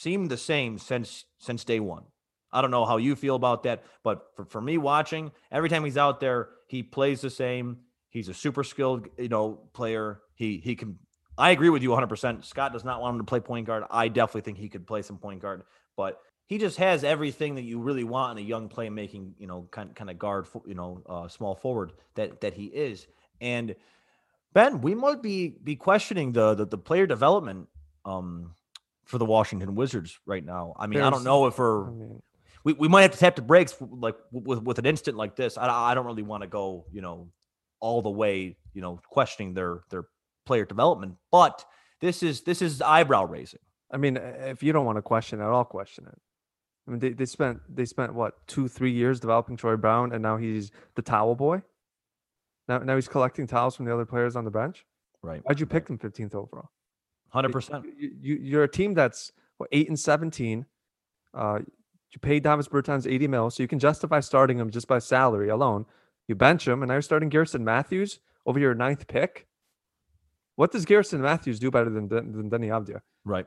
seemed 0.00 0.30
the 0.30 0.36
same 0.36 0.78
since 0.78 1.24
since 1.38 1.64
day 1.64 1.80
one. 1.80 2.04
I 2.52 2.60
don't 2.60 2.70
know 2.70 2.84
how 2.84 2.96
you 2.96 3.16
feel 3.16 3.34
about 3.34 3.64
that, 3.64 3.84
but 4.02 4.26
for, 4.34 4.44
for 4.44 4.60
me 4.60 4.78
watching, 4.78 5.32
every 5.50 5.68
time 5.68 5.84
he's 5.84 5.98
out 5.98 6.20
there, 6.20 6.50
he 6.68 6.82
plays 6.82 7.20
the 7.20 7.30
same. 7.30 7.78
He's 8.08 8.28
a 8.28 8.34
super 8.34 8.64
skilled, 8.64 9.08
you 9.18 9.28
know, 9.28 9.60
player. 9.72 10.20
He 10.34 10.58
he 10.58 10.74
can 10.74 10.98
I 11.38 11.50
agree 11.50 11.68
with 11.68 11.82
you 11.82 11.90
100%. 11.90 12.44
Scott 12.44 12.72
does 12.72 12.84
not 12.84 13.02
want 13.02 13.14
him 13.14 13.20
to 13.20 13.24
play 13.24 13.40
point 13.40 13.66
guard. 13.66 13.84
I 13.90 14.08
definitely 14.08 14.40
think 14.40 14.56
he 14.56 14.70
could 14.70 14.86
play 14.86 15.02
some 15.02 15.18
point 15.18 15.42
guard, 15.42 15.64
but 15.94 16.18
he 16.46 16.56
just 16.56 16.78
has 16.78 17.04
everything 17.04 17.56
that 17.56 17.62
you 17.62 17.78
really 17.78 18.04
want 18.04 18.38
in 18.38 18.44
a 18.44 18.48
young 18.48 18.68
playmaking, 18.68 19.32
you 19.38 19.46
know, 19.46 19.68
kind 19.70 19.94
kind 19.94 20.10
of 20.10 20.18
guard, 20.18 20.46
you 20.66 20.74
know, 20.74 21.02
uh, 21.08 21.28
small 21.28 21.54
forward 21.54 21.92
that 22.14 22.40
that 22.40 22.54
he 22.54 22.66
is. 22.66 23.06
And 23.40 23.74
Ben, 24.52 24.80
we 24.80 24.94
might 24.94 25.22
be 25.22 25.48
be 25.48 25.76
questioning 25.76 26.32
the 26.32 26.54
the, 26.54 26.64
the 26.66 26.78
player 26.78 27.06
development 27.06 27.68
um, 28.06 28.52
for 29.06 29.18
the 29.18 29.24
Washington 29.24 29.74
Wizards 29.74 30.18
right 30.26 30.44
now. 30.44 30.74
I 30.78 30.86
mean, 30.86 30.98
There's, 30.98 31.06
I 31.06 31.10
don't 31.10 31.24
know 31.24 31.46
if 31.46 31.58
we're 31.58 31.86
I 31.86 31.90
mean, 31.90 32.22
we, 32.64 32.72
we 32.74 32.88
might 32.88 33.02
have 33.02 33.12
to 33.12 33.18
tap 33.18 33.36
the 33.36 33.42
brakes 33.42 33.74
like 33.80 34.16
with 34.30 34.62
with 34.62 34.78
an 34.78 34.86
instant 34.86 35.16
like 35.16 35.36
this. 35.36 35.56
I 35.56 35.68
I 35.68 35.94
don't 35.94 36.06
really 36.06 36.22
want 36.22 36.42
to 36.42 36.48
go, 36.48 36.84
you 36.92 37.00
know, 37.00 37.28
all 37.80 38.02
the 38.02 38.10
way, 38.10 38.56
you 38.74 38.82
know, 38.82 39.00
questioning 39.08 39.54
their 39.54 39.80
their 39.90 40.04
player 40.44 40.64
development, 40.64 41.14
but 41.30 41.64
this 42.00 42.22
is 42.22 42.42
this 42.42 42.60
is 42.60 42.82
eyebrow 42.82 43.24
raising. 43.24 43.60
I 43.90 43.96
mean, 43.96 44.16
if 44.16 44.62
you 44.62 44.72
don't 44.72 44.84
want 44.84 44.96
to 44.96 45.02
question 45.02 45.40
it, 45.40 45.44
I'll 45.44 45.64
question 45.64 46.06
it. 46.06 46.18
I 46.86 46.90
mean, 46.90 47.00
they, 47.00 47.10
they 47.10 47.26
spent 47.26 47.60
they 47.68 47.84
spent 47.84 48.14
what 48.14 48.34
two 48.46 48.68
three 48.68 48.92
years 48.92 49.20
developing 49.20 49.56
Troy 49.56 49.76
Brown, 49.76 50.12
and 50.12 50.22
now 50.22 50.36
he's 50.36 50.72
the 50.96 51.02
towel 51.02 51.34
boy. 51.34 51.62
Now 52.68 52.78
now 52.78 52.96
he's 52.96 53.08
collecting 53.08 53.46
towels 53.46 53.76
from 53.76 53.86
the 53.86 53.94
other 53.94 54.06
players 54.06 54.34
on 54.34 54.44
the 54.44 54.50
bench. 54.50 54.84
Right. 55.22 55.40
Why'd 55.44 55.60
you 55.60 55.66
pick 55.66 55.88
him 55.88 55.98
fifteenth 55.98 56.34
overall? 56.34 56.70
Hundred 57.30 57.52
percent. 57.52 57.84
You, 57.98 58.58
are 58.58 58.64
a 58.64 58.68
team 58.68 58.94
that's 58.94 59.32
what, 59.58 59.68
eight 59.72 59.88
and 59.88 59.98
seventeen. 59.98 60.66
Uh, 61.34 61.60
you 62.10 62.20
paid 62.20 62.42
Davis 62.42 62.68
Bertans 62.68 63.10
eighty 63.10 63.26
mil, 63.26 63.50
so 63.50 63.62
you 63.62 63.68
can 63.68 63.78
justify 63.78 64.20
starting 64.20 64.58
him 64.58 64.70
just 64.70 64.88
by 64.88 64.98
salary 64.98 65.48
alone. 65.48 65.84
You 66.28 66.34
bench 66.34 66.66
him, 66.66 66.82
and 66.82 66.88
now 66.88 66.94
you're 66.94 67.02
starting 67.02 67.28
Garrison 67.28 67.64
Matthews 67.64 68.20
over 68.46 68.58
your 68.58 68.74
ninth 68.74 69.06
pick. 69.06 69.46
What 70.56 70.72
does 70.72 70.84
Garrison 70.84 71.20
Matthews 71.20 71.58
do 71.58 71.70
better 71.70 71.90
than 71.90 72.08
than 72.08 72.50
Deni 72.50 72.68
Avdija? 72.68 73.00
Right. 73.24 73.46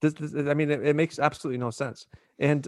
This, 0.00 0.14
this, 0.14 0.34
I 0.48 0.54
mean, 0.54 0.70
it, 0.70 0.84
it, 0.84 0.96
makes 0.96 1.18
absolutely 1.18 1.58
no 1.58 1.70
sense, 1.70 2.06
and 2.38 2.66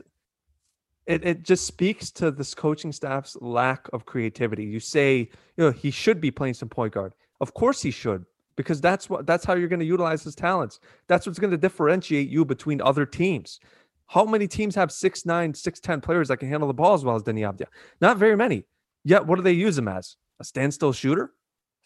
it 1.06 1.26
it 1.26 1.42
just 1.42 1.66
speaks 1.66 2.10
to 2.12 2.30
this 2.30 2.54
coaching 2.54 2.92
staff's 2.92 3.36
lack 3.40 3.88
of 3.92 4.04
creativity. 4.04 4.64
You 4.64 4.80
say, 4.80 5.30
you 5.56 5.64
know, 5.64 5.70
he 5.70 5.90
should 5.90 6.20
be 6.20 6.30
playing 6.30 6.54
some 6.54 6.68
point 6.68 6.92
guard. 6.92 7.14
Of 7.40 7.54
course, 7.54 7.82
he 7.82 7.90
should, 7.90 8.24
because 8.56 8.80
that's 8.80 9.08
what 9.08 9.26
that's 9.26 9.44
how 9.44 9.54
you're 9.54 9.68
going 9.68 9.80
to 9.80 9.86
utilize 9.86 10.22
his 10.22 10.34
talents. 10.34 10.80
That's 11.06 11.26
what's 11.26 11.38
going 11.38 11.50
to 11.50 11.56
differentiate 11.56 12.28
you 12.28 12.44
between 12.44 12.80
other 12.80 13.06
teams. 13.06 13.60
How 14.06 14.24
many 14.24 14.46
teams 14.46 14.74
have 14.74 14.92
six 14.92 15.24
nine, 15.24 15.54
six 15.54 15.80
ten 15.80 16.00
players 16.00 16.28
that 16.28 16.38
can 16.38 16.48
handle 16.48 16.68
the 16.68 16.74
ball 16.74 16.94
as 16.94 17.04
well 17.04 17.16
as 17.16 17.22
Deni 17.22 17.40
Avdija? 17.40 17.66
Not 18.00 18.18
very 18.18 18.36
many. 18.36 18.64
Yet, 19.04 19.26
what 19.26 19.36
do 19.36 19.42
they 19.42 19.52
use 19.52 19.76
him 19.76 19.88
as? 19.88 20.16
A 20.40 20.44
standstill 20.44 20.92
shooter? 20.92 21.32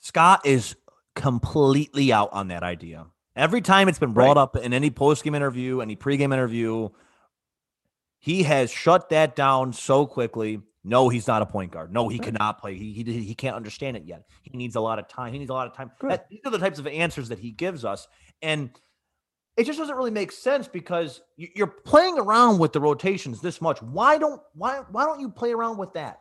Scott 0.00 0.44
is 0.44 0.76
completely 1.14 2.12
out 2.12 2.31
on 2.33 2.48
that 2.48 2.62
idea. 2.62 3.07
Every 3.35 3.61
time 3.61 3.88
it's 3.88 3.98
been 3.98 4.12
brought 4.12 4.37
right. 4.37 4.42
up 4.42 4.57
in 4.57 4.72
any 4.72 4.90
post 4.90 5.22
game 5.22 5.35
interview, 5.35 5.81
any 5.81 5.96
pregame 5.96 6.33
interview, 6.33 6.88
he 8.18 8.42
has 8.44 8.70
shut 8.70 9.11
that 9.11 9.37
down 9.37 9.72
so 9.72 10.07
quickly. 10.07 10.61
No, 10.88 11.09
he's 11.09 11.27
not 11.27 11.42
a 11.42 11.46
point 11.46 11.72
guard. 11.72 11.92
No, 11.92 12.09
he 12.09 12.20
cannot 12.20 12.61
play. 12.61 12.77
He, 12.77 12.92
he 12.92 13.03
he 13.25 13.35
can't 13.35 13.57
understand 13.57 13.96
it 13.96 14.05
yet. 14.05 14.22
He 14.42 14.57
needs 14.57 14.77
a 14.77 14.81
lot 14.81 15.01
of 15.01 15.09
time. 15.09 15.33
He 15.33 15.38
needs 15.40 15.51
a 15.51 15.53
lot 15.53 15.66
of 15.66 15.75
time. 15.75 15.90
That, 16.01 16.29
these 16.31 16.40
are 16.44 16.51
the 16.53 16.59
types 16.59 16.79
of 16.79 16.87
answers 16.87 17.29
that 17.31 17.40
he 17.40 17.51
gives 17.51 17.85
us, 17.85 18.07
and 18.40 18.70
it 19.57 19.64
just 19.64 19.81
doesn't 19.81 19.96
really 19.96 20.12
make 20.12 20.31
sense 20.31 20.68
because 20.68 21.22
you're 21.37 21.66
playing 21.66 22.18
around 22.18 22.59
with 22.59 22.72
the 22.72 22.81
rotations 22.81 23.40
this 23.40 23.61
much. 23.61 23.83
Why 23.83 24.16
don't 24.16 24.40
why 24.55 24.83
why 24.92 25.07
don't 25.07 25.18
you 25.18 25.29
play 25.29 25.53
around 25.53 25.79
with 25.79 25.92
that? 25.94 26.20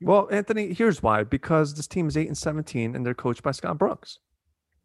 Well, 0.00 0.28
Anthony, 0.30 0.74
here's 0.74 1.00
why: 1.00 1.22
because 1.22 1.74
this 1.74 1.86
team 1.86 2.08
is 2.08 2.16
eight 2.16 2.26
and 2.26 2.36
seventeen, 2.36 2.96
and 2.96 3.06
they're 3.06 3.14
coached 3.14 3.44
by 3.44 3.52
Scott 3.52 3.78
Brooks, 3.78 4.18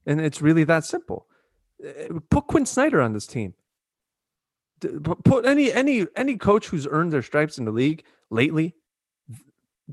and 0.06 0.22
it's 0.22 0.40
really 0.40 0.66
that 0.66 0.86
simple. 0.86 1.26
Uh, 1.84 2.20
put 2.30 2.46
Quinn 2.46 2.68
Snyder 2.68 3.02
on 3.02 3.14
this 3.14 3.26
team. 3.26 3.56
Put 5.24 5.48
any 5.48 5.74
any 5.74 6.06
any 6.16 6.38
coach 6.38 6.68
who's 6.68 6.86
earned 6.86 7.12
their 7.12 7.24
stripes 7.24 7.58
in 7.58 7.66
the 7.66 7.72
league 7.72 8.04
lately. 8.30 8.76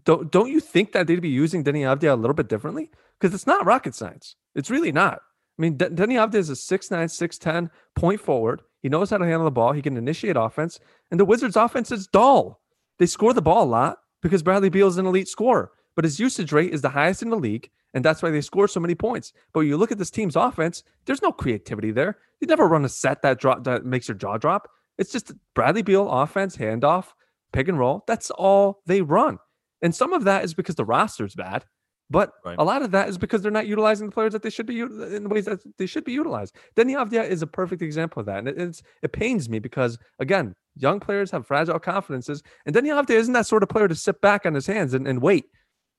Don't 0.04 0.30
don't 0.30 0.50
you 0.50 0.60
think 0.60 0.92
that 0.92 1.06
they'd 1.06 1.20
be 1.20 1.28
using 1.28 1.64
Deni 1.64 1.80
Avdija 1.80 2.12
a 2.12 2.16
little 2.16 2.34
bit 2.34 2.48
differently? 2.48 2.90
Because 3.18 3.34
it's 3.34 3.46
not 3.46 3.64
rocket 3.64 3.94
science. 3.94 4.36
It's 4.54 4.70
really 4.70 4.92
not. 4.92 5.20
I 5.58 5.62
mean, 5.62 5.76
D- 5.76 5.86
Deni 5.86 6.14
Avdija 6.14 6.34
is 6.34 6.50
a 6.50 6.52
6'9", 6.52 6.90
6'10", 6.90 7.70
point 7.94 8.20
forward. 8.20 8.62
He 8.82 8.90
knows 8.90 9.08
how 9.08 9.18
to 9.18 9.24
handle 9.24 9.44
the 9.44 9.50
ball. 9.50 9.72
He 9.72 9.80
can 9.80 9.96
initiate 9.96 10.36
offense. 10.36 10.78
And 11.10 11.18
the 11.18 11.24
Wizards' 11.24 11.56
offense 11.56 11.90
is 11.90 12.06
dull. 12.06 12.60
They 12.98 13.06
score 13.06 13.32
the 13.32 13.42
ball 13.42 13.64
a 13.64 13.66
lot 13.66 13.98
because 14.22 14.42
Bradley 14.42 14.68
Beal 14.68 14.88
is 14.88 14.98
an 14.98 15.06
elite 15.06 15.28
scorer, 15.28 15.72
but 15.94 16.04
his 16.04 16.20
usage 16.20 16.52
rate 16.52 16.72
is 16.72 16.82
the 16.82 16.90
highest 16.90 17.22
in 17.22 17.30
the 17.30 17.36
league, 17.36 17.70
and 17.94 18.04
that's 18.04 18.22
why 18.22 18.30
they 18.30 18.40
score 18.40 18.68
so 18.68 18.80
many 18.80 18.94
points. 18.94 19.32
But 19.52 19.60
you 19.60 19.76
look 19.76 19.92
at 19.92 19.98
this 19.98 20.10
team's 20.10 20.36
offense, 20.36 20.82
there's 21.04 21.22
no 21.22 21.32
creativity 21.32 21.90
there. 21.90 22.18
They 22.40 22.46
never 22.46 22.68
run 22.68 22.84
a 22.84 22.88
set 22.88 23.22
that 23.22 23.38
drop 23.40 23.64
that 23.64 23.84
makes 23.84 24.08
your 24.08 24.16
jaw 24.16 24.36
drop. 24.36 24.68
It's 24.98 25.12
just 25.12 25.32
Bradley 25.54 25.82
Beal 25.82 26.10
offense, 26.10 26.56
handoff, 26.56 27.06
pick 27.52 27.68
and 27.68 27.78
roll. 27.78 28.04
That's 28.06 28.30
all 28.30 28.82
they 28.86 29.02
run. 29.02 29.38
And 29.82 29.94
some 29.94 30.12
of 30.12 30.24
that 30.24 30.44
is 30.44 30.54
because 30.54 30.74
the 30.74 30.84
roster 30.84 31.24
is 31.24 31.34
bad, 31.34 31.64
but 32.08 32.32
Right. 32.44 32.56
a 32.58 32.64
lot 32.64 32.82
of 32.82 32.92
that 32.92 33.08
is 33.08 33.18
because 33.18 33.42
they're 33.42 33.50
not 33.50 33.66
utilizing 33.66 34.06
the 34.06 34.12
players 34.12 34.32
that 34.32 34.42
they 34.42 34.50
should 34.50 34.66
be 34.66 34.80
in 34.80 35.22
the 35.24 35.28
ways 35.28 35.44
that 35.46 35.60
they 35.76 35.86
should 35.86 36.04
be 36.04 36.12
utilized. 36.12 36.56
Deni 36.76 36.96
Avdija 36.96 37.28
is 37.28 37.42
a 37.42 37.46
perfect 37.46 37.82
example 37.82 38.20
of 38.20 38.26
that. 38.26 38.38
And 38.38 38.48
it, 38.48 38.58
it's, 38.58 38.82
it 39.02 39.12
pains 39.12 39.48
me 39.48 39.58
because, 39.58 39.98
again, 40.18 40.54
young 40.76 41.00
players 41.00 41.30
have 41.32 41.46
fragile 41.46 41.78
confidences. 41.78 42.42
And 42.64 42.74
Deni 42.74 42.88
Avdija 42.88 43.16
isn't 43.16 43.32
that 43.34 43.46
sort 43.46 43.62
of 43.62 43.68
player 43.68 43.88
to 43.88 43.94
sit 43.94 44.20
back 44.20 44.46
on 44.46 44.54
his 44.54 44.66
hands 44.66 44.94
and, 44.94 45.06
and 45.06 45.20
wait. 45.20 45.46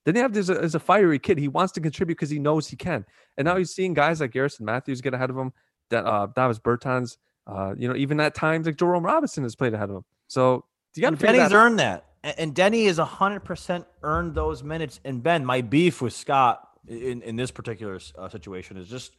Deni 0.07 0.25
Avdija 0.25 0.37
is 0.37 0.49
a, 0.49 0.59
is 0.61 0.75
a 0.75 0.79
fiery 0.79 1.19
kid. 1.19 1.37
He 1.37 1.49
wants 1.49 1.73
to 1.73 1.81
contribute 1.81 2.15
because 2.15 2.29
he 2.29 2.39
knows 2.39 2.67
he 2.67 2.77
can. 2.77 3.05
And 3.37 3.45
now 3.45 3.57
he's 3.57 3.75
seeing 3.75 3.93
guys 3.93 4.21
like 4.21 4.31
Garrison 4.31 4.65
Matthews 4.65 5.01
get 5.01 5.13
ahead 5.13 5.29
of 5.29 5.37
him, 5.37 5.51
that 5.89 6.05
uh, 6.05 6.27
Davis 6.27 6.59
Bertans, 6.59 7.17
uh, 7.47 7.75
you 7.77 7.87
know, 7.87 7.95
even 7.95 8.19
at 8.21 8.33
times 8.33 8.65
like 8.65 8.77
Jerome 8.77 9.05
Robinson 9.05 9.43
has 9.43 9.55
played 9.55 9.73
ahead 9.73 9.89
of 9.89 9.97
him. 9.97 10.05
So 10.27 10.63
you 10.95 11.01
got 11.01 11.09
to 11.11 11.17
Deni's 11.17 11.49
that 11.49 11.53
earned 11.53 11.79
that. 11.79 12.05
And 12.23 12.53
Deni 12.53 12.85
is 12.85 12.97
100% 12.97 13.85
earned 14.03 14.35
those 14.35 14.63
minutes. 14.63 14.99
And 15.05 15.21
Ben, 15.21 15.45
my 15.45 15.61
beef 15.61 16.01
with 16.01 16.13
Scott 16.13 16.67
in, 16.87 17.21
in 17.21 17.35
this 17.35 17.51
particular 17.51 17.99
uh, 18.17 18.29
situation 18.29 18.77
is 18.77 18.87
just 18.87 19.15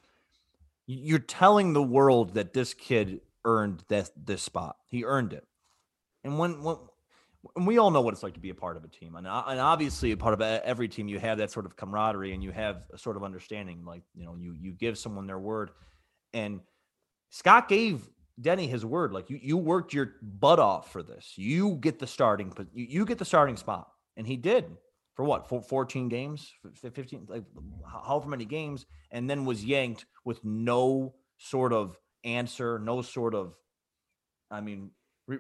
you're 0.87 1.19
telling 1.19 1.75
the 1.75 1.83
world 1.83 2.35
that 2.35 2.55
this 2.55 2.73
kid 2.75 3.21
earned 3.45 3.85
this, 3.89 4.11
this 4.17 4.43
spot. 4.43 4.77
He 4.87 5.05
earned 5.05 5.33
it. 5.35 5.47
And 6.25 6.39
when, 6.39 6.63
when, 6.63 6.77
and 7.57 7.67
we 7.67 7.79
all 7.79 7.91
know 7.91 8.01
what 8.01 8.15
it's 8.15 8.23
like 8.23 8.35
to 8.35 8.41
be 8.41 8.51
a 8.51 8.55
part 8.55 8.77
of 8.77 8.85
a 8.85 8.89
team. 8.89 9.15
And, 9.15 9.27
uh, 9.27 9.45
and 9.47 9.61
obviously, 9.61 10.13
a 10.13 10.17
part 10.17 10.35
of 10.35 10.41
e- 10.41 10.65
every 10.65 10.89
team, 10.89 11.07
you 11.09 11.19
have 11.19 11.39
that 11.39 11.51
sort 11.51 11.67
of 11.67 11.77
camaraderie 11.77 12.33
and 12.33 12.43
you 12.43 12.51
have 12.53 12.83
a 12.93 12.99
sort 12.99 13.17
of 13.17 13.23
understanding. 13.23 13.85
Like, 13.85 14.03
you 14.15 14.25
know, 14.25 14.35
you, 14.37 14.57
you 14.59 14.73
give 14.73 14.99
someone 14.99 15.27
their 15.27 15.39
word. 15.39 15.71
And 16.33 16.61
Scott 17.31 17.69
gave 17.69 18.09
Deni 18.41 18.69
his 18.69 18.85
word. 18.85 19.13
Like 19.13 19.31
you, 19.31 19.39
you 19.43 19.57
worked 19.57 19.93
your 19.93 20.15
butt 20.23 20.59
off 20.59 20.93
for 20.93 21.03
this. 21.03 21.35
You 21.37 21.77
get 21.77 21.99
the 21.99 22.07
starting, 22.07 22.53
but 22.55 22.67
you, 22.73 22.87
you 22.89 23.05
get 23.05 23.19
the 23.19 23.25
starting 23.25 23.57
spot, 23.57 23.89
and 24.17 24.27
he 24.27 24.37
did 24.37 24.77
for 25.19 25.25
what? 25.25 25.49
For 25.49 25.61
14 25.61 26.09
games, 26.09 26.53
15, 26.81 27.27
like 27.29 27.43
however 27.85 28.29
many 28.29 28.45
games, 28.45 28.87
and 29.11 29.29
then 29.29 29.45
was 29.45 29.65
yanked 29.65 30.07
with 30.25 30.45
no 30.45 31.13
sort 31.39 31.73
of 31.73 31.99
answer, 32.23 32.79
no 32.79 33.03
sort 33.03 33.35
of, 33.35 33.55
I 34.49 34.61
mean, 34.61 34.93
re, 35.27 35.39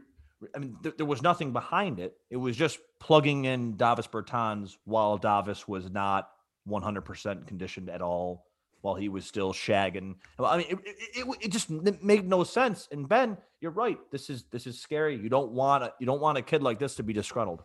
I 0.52 0.58
mean, 0.58 0.76
th- 0.82 0.96
there 0.96 1.06
was 1.06 1.22
nothing 1.22 1.52
behind 1.52 2.00
it. 2.00 2.16
It 2.28 2.38
was 2.38 2.56
just 2.56 2.80
plugging 2.98 3.44
in 3.44 3.76
Davis 3.76 4.08
Bertans 4.08 4.76
while 4.84 5.16
Davis 5.16 5.68
was 5.68 5.88
not 5.88 6.28
100% 6.68 7.46
conditioned 7.46 7.88
at 7.88 8.02
all 8.02 8.47
while 8.80 8.94
he 8.94 9.08
was 9.08 9.24
still 9.24 9.52
shagging. 9.52 10.14
I 10.38 10.58
mean, 10.58 10.66
it, 10.70 10.78
it, 10.84 11.26
it, 11.26 11.36
it 11.42 11.48
just 11.50 11.70
made 11.70 12.28
no 12.28 12.44
sense. 12.44 12.88
And 12.92 13.08
Ben, 13.08 13.36
you're 13.60 13.72
right. 13.72 13.98
This 14.10 14.30
is 14.30 14.44
this 14.50 14.66
is 14.66 14.80
scary. 14.80 15.16
You 15.16 15.28
don't 15.28 15.50
want 15.50 15.84
a, 15.84 15.92
you 15.98 16.06
don't 16.06 16.20
want 16.20 16.38
a 16.38 16.42
kid 16.42 16.62
like 16.62 16.78
this 16.78 16.94
to 16.96 17.02
be 17.02 17.12
disgruntled, 17.12 17.60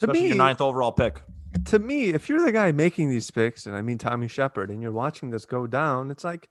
To 0.00 0.06
especially 0.06 0.28
your 0.28 0.36
ninth 0.36 0.60
overall 0.60 0.92
pick. 0.92 1.22
to 1.66 1.78
me, 1.78 2.06
if 2.10 2.28
you're 2.28 2.44
the 2.44 2.52
guy 2.52 2.72
making 2.72 3.10
these 3.10 3.30
picks, 3.30 3.66
and 3.66 3.76
I 3.76 3.82
mean 3.82 3.98
Tommy 3.98 4.28
Sheppard, 4.28 4.70
and 4.70 4.82
you're 4.82 4.92
watching 4.92 5.30
this 5.30 5.44
go 5.44 5.66
down, 5.66 6.10
it's 6.10 6.24
like, 6.24 6.48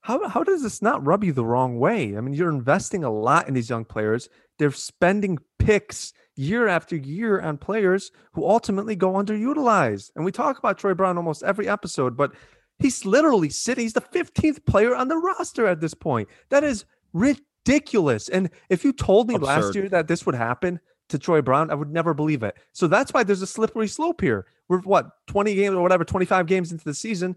how 0.00 0.26
how 0.28 0.42
does 0.42 0.62
this 0.62 0.80
not 0.80 1.04
rub 1.06 1.22
you 1.24 1.32
the 1.32 1.44
wrong 1.44 1.78
way? 1.78 2.16
I 2.16 2.20
mean, 2.20 2.32
you're 2.34 2.48
investing 2.50 3.04
a 3.04 3.10
lot 3.10 3.48
in 3.48 3.54
these 3.54 3.68
young 3.68 3.84
players. 3.84 4.28
They're 4.58 4.70
spending 4.70 5.38
picks 5.58 6.14
year 6.36 6.68
after 6.68 6.96
year 6.96 7.40
on 7.40 7.58
players 7.58 8.10
who 8.32 8.44
ultimately 8.46 8.94
go 8.94 9.12
underutilized. 9.14 10.12
And 10.14 10.24
we 10.24 10.32
talk 10.32 10.58
about 10.58 10.78
Troy 10.78 10.94
Brown 10.94 11.16
almost 11.16 11.42
every 11.42 11.68
episode, 11.68 12.16
but 12.16 12.32
he's 12.78 13.04
literally 13.04 13.50
sitting. 13.50 13.84
He's 13.84 13.92
the 13.92 14.00
15th 14.00 14.64
player 14.66 14.94
on 14.94 15.08
the 15.08 15.16
roster 15.16 15.66
at 15.66 15.80
this 15.80 15.94
point. 15.94 16.28
That 16.50 16.64
is 16.64 16.84
ridiculous. 17.12 18.28
And 18.28 18.50
if 18.68 18.84
you 18.84 18.92
told 18.92 19.28
me 19.28 19.36
last 19.38 19.74
year 19.74 19.88
that 19.88 20.08
this 20.08 20.26
would 20.26 20.34
happen 20.34 20.80
to 21.08 21.18
Troy 21.18 21.40
Brown, 21.40 21.70
I 21.70 21.74
would 21.74 21.90
never 21.90 22.14
believe 22.14 22.42
it. 22.42 22.56
So 22.72 22.86
that's 22.86 23.12
why 23.12 23.22
there's 23.22 23.42
a 23.42 23.46
slippery 23.46 23.88
slope 23.88 24.20
here. 24.20 24.46
We're 24.68 24.80
what 24.80 25.08
20 25.28 25.54
games 25.54 25.74
or 25.74 25.82
whatever, 25.82 26.04
25 26.04 26.46
games 26.46 26.72
into 26.72 26.84
the 26.84 26.94
season. 26.94 27.36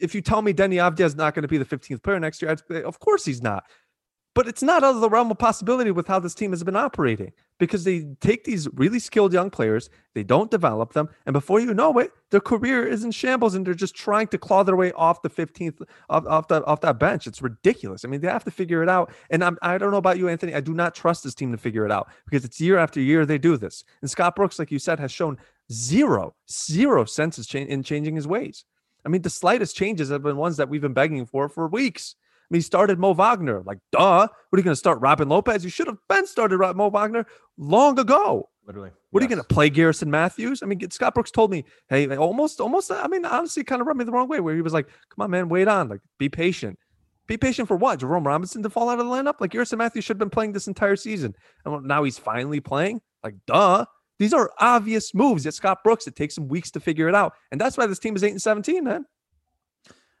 If 0.00 0.14
you 0.14 0.20
tell 0.20 0.40
me 0.40 0.52
Deni 0.54 0.76
Avdija 0.76 1.04
is 1.04 1.16
not 1.16 1.34
going 1.34 1.42
to 1.42 1.48
be 1.48 1.58
the 1.58 1.64
15th 1.64 2.02
player 2.02 2.18
next 2.20 2.40
year, 2.40 2.50
I'd 2.50 2.60
say, 2.66 2.82
of 2.82 2.98
course 3.00 3.24
he's 3.24 3.42
not. 3.42 3.64
But 4.38 4.46
it's 4.46 4.62
not 4.62 4.84
out 4.84 4.94
of 4.94 5.00
the 5.00 5.10
realm 5.10 5.32
of 5.32 5.38
possibility 5.38 5.90
with 5.90 6.06
how 6.06 6.20
this 6.20 6.32
team 6.32 6.52
has 6.52 6.62
been 6.62 6.76
operating 6.76 7.32
because 7.58 7.82
they 7.82 8.06
take 8.20 8.44
these 8.44 8.68
really 8.74 9.00
skilled 9.00 9.32
young 9.32 9.50
players, 9.50 9.90
they 10.14 10.22
don't 10.22 10.48
develop 10.48 10.92
them, 10.92 11.08
and 11.26 11.32
before 11.32 11.58
you 11.58 11.74
know 11.74 11.98
it, 11.98 12.12
their 12.30 12.38
career 12.38 12.86
is 12.86 13.02
in 13.02 13.10
shambles, 13.10 13.56
and 13.56 13.66
they're 13.66 13.74
just 13.74 13.96
trying 13.96 14.28
to 14.28 14.38
claw 14.38 14.62
their 14.62 14.76
way 14.76 14.92
off 14.92 15.22
the 15.22 15.28
15th 15.28 15.82
off, 16.08 16.24
off 16.28 16.46
that 16.46 16.62
off 16.68 16.80
that 16.82 17.00
bench. 17.00 17.26
It's 17.26 17.42
ridiculous. 17.42 18.04
I 18.04 18.08
mean, 18.08 18.20
they 18.20 18.28
have 18.28 18.44
to 18.44 18.52
figure 18.52 18.80
it 18.80 18.88
out. 18.88 19.12
And 19.28 19.42
I'm, 19.42 19.58
I 19.60 19.76
don't 19.76 19.90
know 19.90 19.96
about 19.96 20.18
you, 20.18 20.28
Anthony. 20.28 20.54
I 20.54 20.60
do 20.60 20.72
not 20.72 20.94
trust 20.94 21.24
this 21.24 21.34
team 21.34 21.50
to 21.50 21.58
figure 21.58 21.84
it 21.84 21.90
out 21.90 22.08
because 22.24 22.44
it's 22.44 22.60
year 22.60 22.78
after 22.78 23.00
year 23.00 23.26
they 23.26 23.38
do 23.38 23.56
this. 23.56 23.82
And 24.02 24.08
Scott 24.08 24.36
Brooks, 24.36 24.60
like 24.60 24.70
you 24.70 24.78
said, 24.78 25.00
has 25.00 25.10
shown 25.10 25.36
zero 25.72 26.36
zero 26.48 27.06
sense 27.06 27.44
cha- 27.44 27.58
in 27.58 27.82
changing 27.82 28.14
his 28.14 28.28
ways. 28.28 28.64
I 29.04 29.08
mean, 29.08 29.22
the 29.22 29.30
slightest 29.30 29.74
changes 29.74 30.10
have 30.10 30.22
been 30.22 30.36
ones 30.36 30.58
that 30.58 30.68
we've 30.68 30.80
been 30.80 30.92
begging 30.92 31.26
for 31.26 31.48
for 31.48 31.66
weeks. 31.66 32.14
I 32.50 32.54
mean, 32.54 32.58
he 32.58 32.62
started 32.62 32.98
Mo 32.98 33.12
Wagner. 33.12 33.62
Like, 33.62 33.78
duh. 33.92 34.26
What 34.26 34.56
are 34.56 34.58
you 34.58 34.64
going 34.64 34.72
to 34.72 34.76
start 34.76 35.00
Robin 35.00 35.28
Lopez? 35.28 35.64
You 35.64 35.70
should 35.70 35.86
have 35.86 35.98
been 36.08 36.26
started 36.26 36.58
Mo 36.58 36.88
Wagner 36.88 37.26
long 37.58 37.98
ago. 37.98 38.48
Literally. 38.66 38.90
What 39.10 39.22
are 39.22 39.24
you 39.24 39.28
going 39.28 39.42
to 39.42 39.54
play 39.54 39.68
Garrison 39.68 40.10
Matthews? 40.10 40.62
I 40.62 40.66
mean, 40.66 40.90
Scott 40.90 41.14
Brooks 41.14 41.30
told 41.30 41.50
me, 41.50 41.64
hey, 41.88 42.14
almost, 42.16 42.60
almost, 42.60 42.90
I 42.90 43.06
mean, 43.06 43.24
honestly, 43.24 43.64
kind 43.64 43.80
of 43.80 43.86
rubbed 43.86 43.98
me 43.98 44.04
the 44.04 44.12
wrong 44.12 44.28
way 44.28 44.40
where 44.40 44.54
he 44.54 44.62
was 44.62 44.72
like, 44.72 44.86
come 44.86 45.24
on, 45.24 45.30
man, 45.30 45.48
wait 45.48 45.68
on. 45.68 45.88
Like, 45.88 46.00
be 46.18 46.28
patient. 46.28 46.78
Be 47.26 47.36
patient 47.36 47.68
for 47.68 47.76
what? 47.76 48.00
Jerome 48.00 48.26
Robinson 48.26 48.62
to 48.62 48.70
fall 48.70 48.88
out 48.88 48.98
of 48.98 49.06
the 49.06 49.12
lineup? 49.12 49.40
Like, 49.40 49.50
Garrison 49.50 49.78
Matthews 49.78 50.04
should 50.04 50.14
have 50.14 50.18
been 50.18 50.30
playing 50.30 50.52
this 50.52 50.68
entire 50.68 50.96
season. 50.96 51.34
And 51.64 51.84
now 51.84 52.04
he's 52.04 52.18
finally 52.18 52.60
playing? 52.60 53.00
Like, 53.22 53.34
duh. 53.46 53.84
These 54.18 54.32
are 54.34 54.50
obvious 54.58 55.14
moves 55.14 55.44
that 55.44 55.52
Scott 55.52 55.78
Brooks. 55.84 56.06
It 56.06 56.16
takes 56.16 56.36
him 56.36 56.48
weeks 56.48 56.70
to 56.72 56.80
figure 56.80 57.08
it 57.08 57.14
out. 57.14 57.34
And 57.52 57.60
that's 57.60 57.76
why 57.76 57.86
this 57.86 57.98
team 57.98 58.16
is 58.16 58.24
8 58.24 58.30
and 58.32 58.42
17, 58.42 58.84
man. 58.84 59.04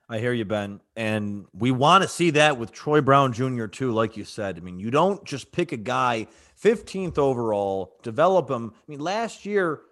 I 0.08 0.18
hear 0.18 0.32
you, 0.32 0.44
Ben. 0.44 0.80
And 0.96 1.46
we 1.52 1.70
want 1.70 2.02
to 2.02 2.08
see 2.08 2.30
that 2.30 2.58
with 2.58 2.72
Troy 2.72 3.00
Brown 3.00 3.32
Jr., 3.32 3.66
too, 3.66 3.92
like 3.92 4.16
you 4.16 4.24
said. 4.24 4.56
I 4.56 4.60
mean, 4.60 4.80
you 4.80 4.90
don't 4.90 5.22
just 5.24 5.52
pick 5.52 5.72
a 5.72 5.76
guy 5.76 6.28
15th 6.62 7.18
overall, 7.18 7.96
develop 8.02 8.50
him. 8.50 8.72
I 8.74 8.90
mean, 8.90 9.00
last 9.00 9.44
year, 9.44 9.82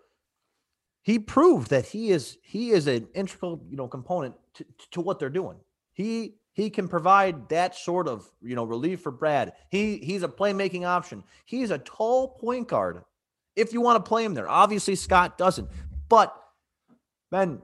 he 1.02 1.18
proved 1.18 1.70
that 1.70 1.86
he 1.86 2.10
is 2.10 2.38
he 2.42 2.70
is 2.70 2.88
an 2.88 3.06
integral, 3.14 3.62
you 3.70 3.76
know, 3.76 3.86
component 3.86 4.34
to, 4.54 4.66
to 4.90 5.00
what 5.00 5.20
they're 5.20 5.30
doing. 5.30 5.58
He 5.92 6.34
he 6.52 6.70
can 6.70 6.88
provide 6.88 7.48
that 7.50 7.76
sort 7.76 8.08
of, 8.08 8.28
you 8.42 8.56
know, 8.56 8.64
relief 8.64 9.02
for 9.02 9.12
Brad. 9.12 9.52
He 9.70 9.98
he's 9.98 10.24
a 10.24 10.28
playmaking 10.28 10.84
option. 10.84 11.22
He's 11.44 11.70
a 11.70 11.78
tall 11.78 12.30
point 12.30 12.66
guard. 12.66 13.04
If 13.54 13.72
you 13.72 13.80
want 13.80 14.04
to 14.04 14.08
play 14.08 14.24
him 14.24 14.34
there. 14.34 14.48
Obviously, 14.48 14.96
Scott 14.96 15.38
doesn't. 15.38 15.68
But 16.08 16.34
Ben, 17.30 17.60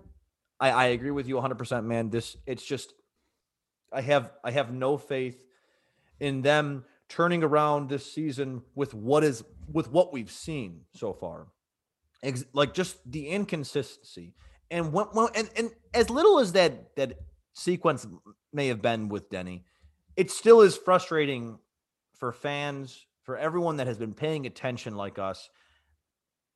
I, 0.62 0.70
I 0.70 0.84
agree 0.86 1.10
with 1.10 1.26
you 1.26 1.34
100%, 1.34 1.84
man. 1.84 2.08
This 2.08 2.36
it's 2.46 2.64
just 2.64 2.94
I 3.92 4.00
have 4.00 4.30
I 4.44 4.52
have 4.52 4.72
no 4.72 4.96
faith 4.96 5.44
in 6.20 6.42
them 6.42 6.84
turning 7.08 7.42
around 7.42 7.88
this 7.88 8.10
season 8.10 8.62
with 8.76 8.94
what 8.94 9.24
is 9.24 9.42
with 9.70 9.90
what 9.90 10.12
we've 10.12 10.30
seen 10.30 10.82
so 10.94 11.12
far. 11.12 11.48
Ex- 12.22 12.44
like 12.52 12.74
just 12.74 12.96
the 13.10 13.28
inconsistency. 13.28 14.34
And 14.70 14.92
when, 14.92 15.06
when 15.06 15.28
and, 15.34 15.50
and 15.56 15.70
as 15.92 16.08
little 16.08 16.38
as 16.38 16.52
that 16.52 16.94
that 16.94 17.18
sequence 17.54 18.06
may 18.52 18.68
have 18.68 18.80
been 18.80 19.08
with 19.08 19.30
Deni, 19.30 19.64
it 20.16 20.30
still 20.30 20.60
is 20.60 20.76
frustrating 20.76 21.58
for 22.14 22.30
fans, 22.30 23.04
for 23.24 23.36
everyone 23.36 23.78
that 23.78 23.88
has 23.88 23.98
been 23.98 24.14
paying 24.14 24.46
attention 24.46 24.94
like 24.94 25.18
us, 25.18 25.50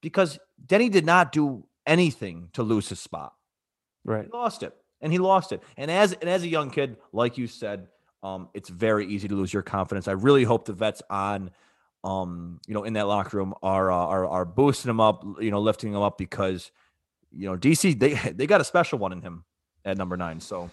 because 0.00 0.38
Deni 0.64 0.92
did 0.92 1.04
not 1.04 1.32
do 1.32 1.66
anything 1.84 2.50
to 2.52 2.62
lose 2.62 2.88
his 2.88 3.00
spot. 3.00 3.32
Right. 4.06 4.24
He 4.24 4.30
lost 4.32 4.62
it, 4.62 4.74
and 5.00 5.12
he 5.12 5.18
lost 5.18 5.52
it. 5.52 5.62
And 5.76 5.90
as 5.90 6.12
and 6.14 6.30
as 6.30 6.42
a 6.42 6.48
young 6.48 6.70
kid, 6.70 6.96
like 7.12 7.36
you 7.36 7.46
said, 7.46 7.88
um, 8.22 8.48
it's 8.54 8.68
very 8.68 9.06
easy 9.06 9.28
to 9.28 9.34
lose 9.34 9.52
your 9.52 9.62
confidence. 9.62 10.08
I 10.08 10.12
really 10.12 10.44
hope 10.44 10.64
the 10.64 10.72
vets 10.72 11.02
on, 11.10 11.50
um, 12.04 12.60
you 12.66 12.74
know, 12.74 12.84
in 12.84 12.94
that 12.94 13.06
locker 13.06 13.36
room 13.36 13.52
are 13.62 13.90
uh, 13.90 13.96
are 13.96 14.26
are 14.26 14.44
boosting 14.44 14.90
him 14.90 15.00
up, 15.00 15.24
you 15.40 15.50
know, 15.50 15.60
lifting 15.60 15.92
him 15.92 16.02
up 16.02 16.16
because, 16.18 16.70
you 17.30 17.46
know, 17.46 17.56
DC 17.56 17.98
they 17.98 18.14
they 18.32 18.46
got 18.46 18.60
a 18.60 18.64
special 18.64 18.98
one 18.98 19.12
in 19.12 19.20
him 19.20 19.44
at 19.84 19.98
number 19.98 20.16
nine. 20.16 20.40
So 20.40 20.70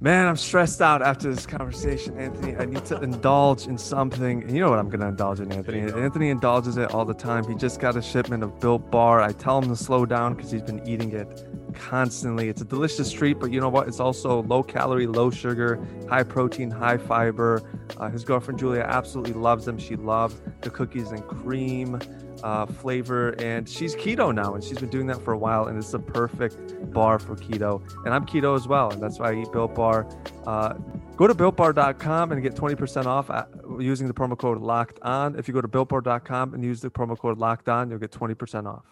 Man, 0.00 0.26
I'm 0.26 0.36
stressed 0.36 0.82
out 0.82 1.02
after 1.02 1.32
this 1.32 1.46
conversation, 1.46 2.18
Anthony. 2.18 2.56
I 2.56 2.66
need 2.66 2.84
to 2.86 3.00
indulge 3.00 3.66
in 3.66 3.78
something. 3.78 4.42
And 4.42 4.50
you 4.50 4.60
know 4.60 4.68
what 4.68 4.78
I'm 4.78 4.88
going 4.88 5.00
to 5.00 5.06
indulge 5.06 5.40
in, 5.40 5.50
Anthony. 5.52 5.80
Anthony 5.80 6.28
indulges 6.28 6.76
it 6.76 6.92
all 6.92 7.04
the 7.04 7.14
time. 7.14 7.48
He 7.48 7.54
just 7.54 7.80
got 7.80 7.96
a 7.96 8.02
shipment 8.02 8.42
of 8.42 8.58
Built 8.60 8.90
Bar. 8.90 9.22
I 9.22 9.32
tell 9.32 9.62
him 9.62 9.70
to 9.70 9.76
slow 9.76 10.04
down 10.04 10.34
because 10.34 10.50
he's 10.50 10.62
been 10.62 10.86
eating 10.86 11.12
it 11.12 11.46
constantly. 11.74 12.48
It's 12.48 12.60
a 12.60 12.64
delicious 12.66 13.10
treat, 13.10 13.38
but 13.38 13.50
you 13.50 13.60
know 13.60 13.68
what? 13.68 13.88
It's 13.88 14.00
also 14.00 14.42
low 14.42 14.62
calorie, 14.62 15.06
low 15.06 15.30
sugar, 15.30 15.80
high 16.08 16.24
protein, 16.24 16.70
high 16.70 16.98
fiber. 16.98 17.62
Uh, 17.96 18.10
his 18.10 18.24
girlfriend 18.24 18.58
Julia 18.58 18.82
absolutely 18.82 19.32
loves 19.32 19.64
them. 19.64 19.78
She 19.78 19.96
loves 19.96 20.42
the 20.60 20.70
cookies 20.70 21.12
and 21.12 21.26
cream 21.26 21.98
uh, 22.42 22.66
flavor, 22.66 23.30
and 23.40 23.68
she's 23.68 23.94
keto 23.94 24.34
now, 24.34 24.54
and 24.54 24.62
she's 24.62 24.78
been 24.78 24.90
doing 24.90 25.06
that 25.06 25.22
for 25.22 25.32
a 25.32 25.38
while, 25.38 25.66
and 25.66 25.78
it's 25.78 25.94
a 25.94 25.98
perfect 25.98 26.90
bar 26.92 27.18
for 27.18 27.36
keto. 27.36 27.82
And 28.04 28.14
I'm 28.14 28.26
keto 28.26 28.56
as 28.56 28.66
well, 28.66 28.90
and 28.90 29.02
that's 29.02 29.18
why 29.18 29.32
I 29.32 29.42
eat 29.42 29.52
Built 29.52 29.74
Bar. 29.74 30.08
Uh, 30.46 30.74
go 31.16 31.26
to 31.26 31.34
builtbar.com 31.34 32.32
and 32.32 32.42
get 32.42 32.54
20% 32.54 33.06
off 33.06 33.30
using 33.80 34.06
the 34.06 34.14
promo 34.14 34.36
code 34.36 34.60
locked 34.60 34.98
on. 35.02 35.38
If 35.38 35.48
you 35.48 35.54
go 35.54 35.60
to 35.60 35.68
builtbar.com 35.68 36.54
and 36.54 36.64
use 36.64 36.80
the 36.80 36.90
promo 36.90 37.18
code 37.18 37.38
locked 37.38 37.68
on, 37.68 37.90
you'll 37.90 37.98
get 37.98 38.10
20% 38.10 38.66
off. 38.66 38.84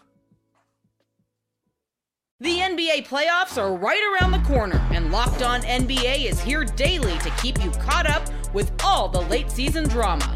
The 2.43 2.57
NBA 2.57 3.07
playoffs 3.07 3.57
are 3.57 3.73
right 3.73 4.19
around 4.19 4.31
the 4.31 4.39
corner, 4.39 4.85
and 4.91 5.13
Locked 5.13 5.43
On 5.43 5.61
NBA 5.61 6.25
is 6.25 6.41
here 6.41 6.65
daily 6.65 7.17
to 7.19 7.29
keep 7.41 7.63
you 7.63 7.71
caught 7.71 8.05
up 8.05 8.27
with 8.53 8.69
all 8.83 9.07
the 9.07 9.21
late 9.21 9.49
season 9.49 9.87
drama. 9.87 10.35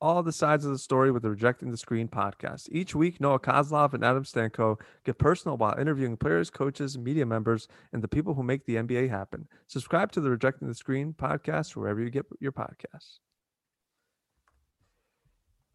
all 0.00 0.22
the 0.22 0.32
sides 0.32 0.64
of 0.64 0.70
the 0.70 0.78
story 0.78 1.10
with 1.10 1.22
the 1.22 1.30
Rejecting 1.30 1.70
the 1.70 1.76
Screen 1.76 2.08
podcast. 2.08 2.68
Each 2.70 2.94
week, 2.94 3.20
Noah 3.20 3.40
Kozlov 3.40 3.94
and 3.94 4.04
Adam 4.04 4.24
Stanko 4.24 4.80
get 5.04 5.18
personal 5.18 5.56
while 5.56 5.78
interviewing 5.78 6.16
players, 6.16 6.50
coaches, 6.50 6.98
media 6.98 7.24
members, 7.26 7.68
and 7.92 8.02
the 8.02 8.08
people 8.08 8.34
who 8.34 8.42
make 8.42 8.66
the 8.66 8.76
NBA 8.76 9.08
happen. 9.08 9.48
Subscribe 9.66 10.12
to 10.12 10.20
the 10.20 10.30
Rejecting 10.30 10.68
the 10.68 10.74
Screen 10.74 11.14
podcast 11.16 11.76
wherever 11.76 12.00
you 12.00 12.10
get 12.10 12.26
your 12.40 12.52
podcasts. 12.52 13.18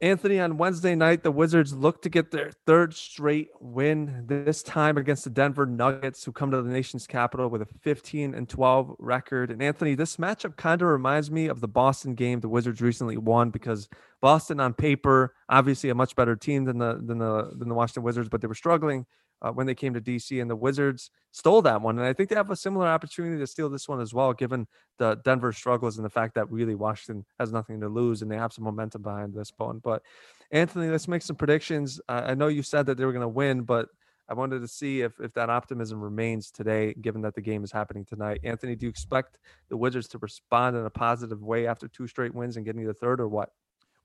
Anthony, 0.01 0.39
on 0.39 0.57
Wednesday 0.57 0.95
night, 0.95 1.21
the 1.21 1.31
Wizards 1.31 1.75
look 1.75 2.01
to 2.01 2.09
get 2.09 2.31
their 2.31 2.49
third 2.65 2.95
straight 2.95 3.49
win, 3.59 4.23
this 4.25 4.63
time 4.63 4.97
against 4.97 5.25
the 5.25 5.29
Denver 5.29 5.67
Nuggets, 5.67 6.23
who 6.23 6.31
come 6.31 6.49
to 6.49 6.59
the 6.59 6.71
nation's 6.71 7.05
capital 7.05 7.49
with 7.49 7.61
a 7.61 7.67
15 7.83 8.33
and 8.33 8.49
12 8.49 8.95
record. 8.97 9.51
And 9.51 9.61
Anthony, 9.61 9.93
this 9.93 10.17
matchup 10.17 10.55
kind 10.55 10.81
of 10.81 10.87
reminds 10.87 11.29
me 11.29 11.45
of 11.45 11.61
the 11.61 11.67
Boston 11.67 12.15
game 12.15 12.39
the 12.39 12.49
Wizards 12.49 12.81
recently 12.81 13.17
won 13.17 13.51
because 13.51 13.87
Boston, 14.21 14.59
on 14.59 14.73
paper, 14.73 15.35
obviously 15.49 15.91
a 15.91 15.95
much 15.95 16.15
better 16.15 16.35
team 16.35 16.65
than 16.65 16.79
the 16.79 16.99
than 17.03 17.19
the 17.19 17.51
than 17.55 17.69
the 17.69 17.75
Washington 17.75 18.01
Wizards, 18.01 18.27
but 18.27 18.41
they 18.41 18.47
were 18.47 18.55
struggling 18.55 19.05
uh, 19.41 19.51
when 19.51 19.67
they 19.67 19.75
came 19.75 19.93
to 19.93 20.01
DC, 20.01 20.41
and 20.41 20.49
the 20.49 20.55
Wizards 20.55 21.11
stole 21.31 21.61
that 21.63 21.81
one. 21.81 21.97
And 21.97 22.07
I 22.07 22.13
think 22.13 22.29
they 22.29 22.35
have 22.35 22.51
a 22.51 22.55
similar 22.55 22.87
opportunity 22.87 23.39
to 23.39 23.47
steal 23.47 23.69
this 23.69 23.87
one 23.87 24.01
as 24.01 24.13
well, 24.13 24.33
given 24.33 24.67
the 24.97 25.15
Denver 25.23 25.51
struggles 25.51 25.97
and 25.97 26.05
the 26.05 26.09
fact 26.09 26.35
that 26.35 26.51
really 26.51 26.75
Washington 26.75 27.25
has 27.39 27.51
nothing 27.51 27.79
to 27.81 27.87
lose 27.87 28.21
and 28.21 28.31
they 28.31 28.37
have 28.37 28.53
some 28.53 28.63
momentum 28.63 29.01
behind 29.01 29.33
this 29.33 29.51
one. 29.57 29.79
But 29.79 30.03
Anthony, 30.51 30.89
let's 30.89 31.07
make 31.07 31.21
some 31.21 31.35
predictions. 31.35 31.99
Uh, 32.07 32.23
I 32.25 32.35
know 32.35 32.47
you 32.47 32.63
said 32.63 32.85
that 32.87 32.97
they 32.97 33.05
were 33.05 33.13
going 33.13 33.21
to 33.21 33.27
win, 33.27 33.61
but 33.61 33.87
I 34.29 34.33
wanted 34.33 34.59
to 34.61 34.67
see 34.67 35.01
if, 35.01 35.19
if 35.19 35.33
that 35.33 35.49
optimism 35.49 35.99
remains 35.99 36.51
today, 36.51 36.93
given 37.01 37.21
that 37.23 37.35
the 37.35 37.41
game 37.41 37.63
is 37.63 37.71
happening 37.71 38.05
tonight. 38.05 38.39
Anthony, 38.43 38.75
do 38.75 38.85
you 38.85 38.89
expect 38.89 39.37
the 39.69 39.75
Wizards 39.75 40.07
to 40.09 40.17
respond 40.19 40.77
in 40.77 40.85
a 40.85 40.89
positive 40.89 41.41
way 41.41 41.67
after 41.67 41.87
two 41.87 42.07
straight 42.07 42.33
wins 42.33 42.55
and 42.55 42.65
getting 42.65 42.85
the 42.85 42.93
third, 42.93 43.19
or 43.19 43.27
what? 43.27 43.49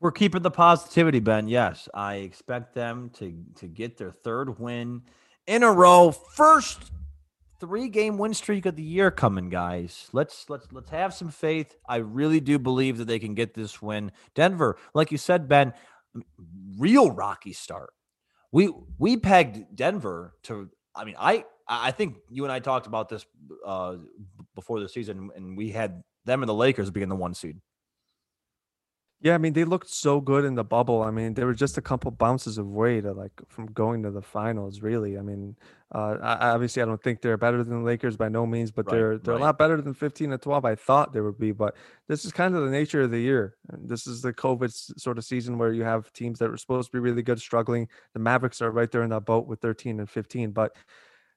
We're 0.00 0.12
keeping 0.12 0.42
the 0.42 0.50
positivity, 0.50 1.20
Ben. 1.20 1.48
Yes, 1.48 1.88
I 1.94 2.16
expect 2.16 2.74
them 2.74 3.10
to 3.14 3.34
to 3.56 3.66
get 3.66 3.96
their 3.96 4.10
third 4.10 4.58
win 4.58 5.02
in 5.46 5.62
a 5.62 5.72
row. 5.72 6.10
First 6.10 6.90
three 7.60 7.88
game 7.88 8.18
win 8.18 8.34
streak 8.34 8.66
of 8.66 8.76
the 8.76 8.82
year 8.82 9.10
coming, 9.10 9.48
guys. 9.48 10.08
Let's 10.12 10.48
let's 10.48 10.66
let's 10.72 10.90
have 10.90 11.14
some 11.14 11.30
faith. 11.30 11.74
I 11.88 11.96
really 11.96 12.40
do 12.40 12.58
believe 12.58 12.98
that 12.98 13.06
they 13.06 13.18
can 13.18 13.34
get 13.34 13.54
this 13.54 13.80
win. 13.80 14.12
Denver, 14.34 14.76
like 14.94 15.10
you 15.10 15.18
said, 15.18 15.48
Ben, 15.48 15.72
real 16.78 17.10
rocky 17.10 17.52
start. 17.52 17.90
We 18.52 18.72
we 18.98 19.16
pegged 19.16 19.74
Denver 19.74 20.34
to. 20.44 20.70
I 20.94 21.04
mean, 21.04 21.16
I 21.18 21.44
I 21.68 21.90
think 21.90 22.16
you 22.30 22.44
and 22.44 22.52
I 22.52 22.58
talked 22.58 22.86
about 22.86 23.08
this 23.08 23.26
uh, 23.64 23.96
before 24.54 24.80
the 24.80 24.88
season, 24.88 25.30
and 25.34 25.56
we 25.56 25.70
had 25.70 26.02
them 26.24 26.42
and 26.42 26.48
the 26.48 26.54
Lakers 26.54 26.90
being 26.90 27.08
the 27.08 27.16
one 27.16 27.34
seed. 27.34 27.60
Yeah, 29.20 29.34
I 29.34 29.38
mean 29.38 29.54
they 29.54 29.64
looked 29.64 29.88
so 29.88 30.20
good 30.20 30.44
in 30.44 30.54
the 30.56 30.62
bubble. 30.64 31.02
I 31.02 31.10
mean 31.10 31.32
they 31.34 31.44
were 31.44 31.54
just 31.54 31.78
a 31.78 31.82
couple 31.82 32.10
bounces 32.10 32.58
away 32.58 33.00
to 33.00 33.12
like 33.12 33.32
from 33.48 33.66
going 33.66 34.02
to 34.02 34.10
the 34.10 34.20
finals. 34.20 34.82
Really, 34.82 35.16
I 35.18 35.22
mean, 35.22 35.56
uh, 35.94 36.18
I, 36.22 36.50
obviously 36.50 36.82
I 36.82 36.84
don't 36.84 37.02
think 37.02 37.22
they're 37.22 37.38
better 37.38 37.64
than 37.64 37.78
the 37.78 37.84
Lakers 37.84 38.16
by 38.18 38.28
no 38.28 38.44
means, 38.46 38.70
but 38.70 38.84
Right, 38.84 38.92
they're 38.94 39.18
they're 39.18 39.34
right. 39.34 39.40
a 39.40 39.44
lot 39.44 39.58
better 39.58 39.80
than 39.80 39.94
fifteen 39.94 40.32
and 40.32 40.42
twelve. 40.42 40.66
I 40.66 40.74
thought 40.74 41.14
they 41.14 41.22
would 41.22 41.38
be, 41.38 41.52
but 41.52 41.76
this 42.08 42.26
is 42.26 42.32
kind 42.32 42.54
of 42.54 42.62
the 42.64 42.70
nature 42.70 43.02
of 43.02 43.10
the 43.10 43.18
year. 43.20 43.56
This 43.72 44.06
is 44.06 44.20
the 44.20 44.34
COVID 44.34 44.70
sort 45.00 45.16
of 45.16 45.24
season 45.24 45.56
where 45.56 45.72
you 45.72 45.82
have 45.84 46.12
teams 46.12 46.38
that 46.40 46.50
were 46.50 46.58
supposed 46.58 46.90
to 46.90 46.92
be 46.92 47.00
really 47.00 47.22
good 47.22 47.40
struggling. 47.40 47.88
The 48.12 48.20
Mavericks 48.20 48.60
are 48.60 48.70
right 48.70 48.90
there 48.90 49.02
in 49.02 49.10
that 49.10 49.24
boat 49.24 49.46
with 49.46 49.60
thirteen 49.60 49.98
and 49.98 50.10
fifteen. 50.10 50.50
But 50.50 50.72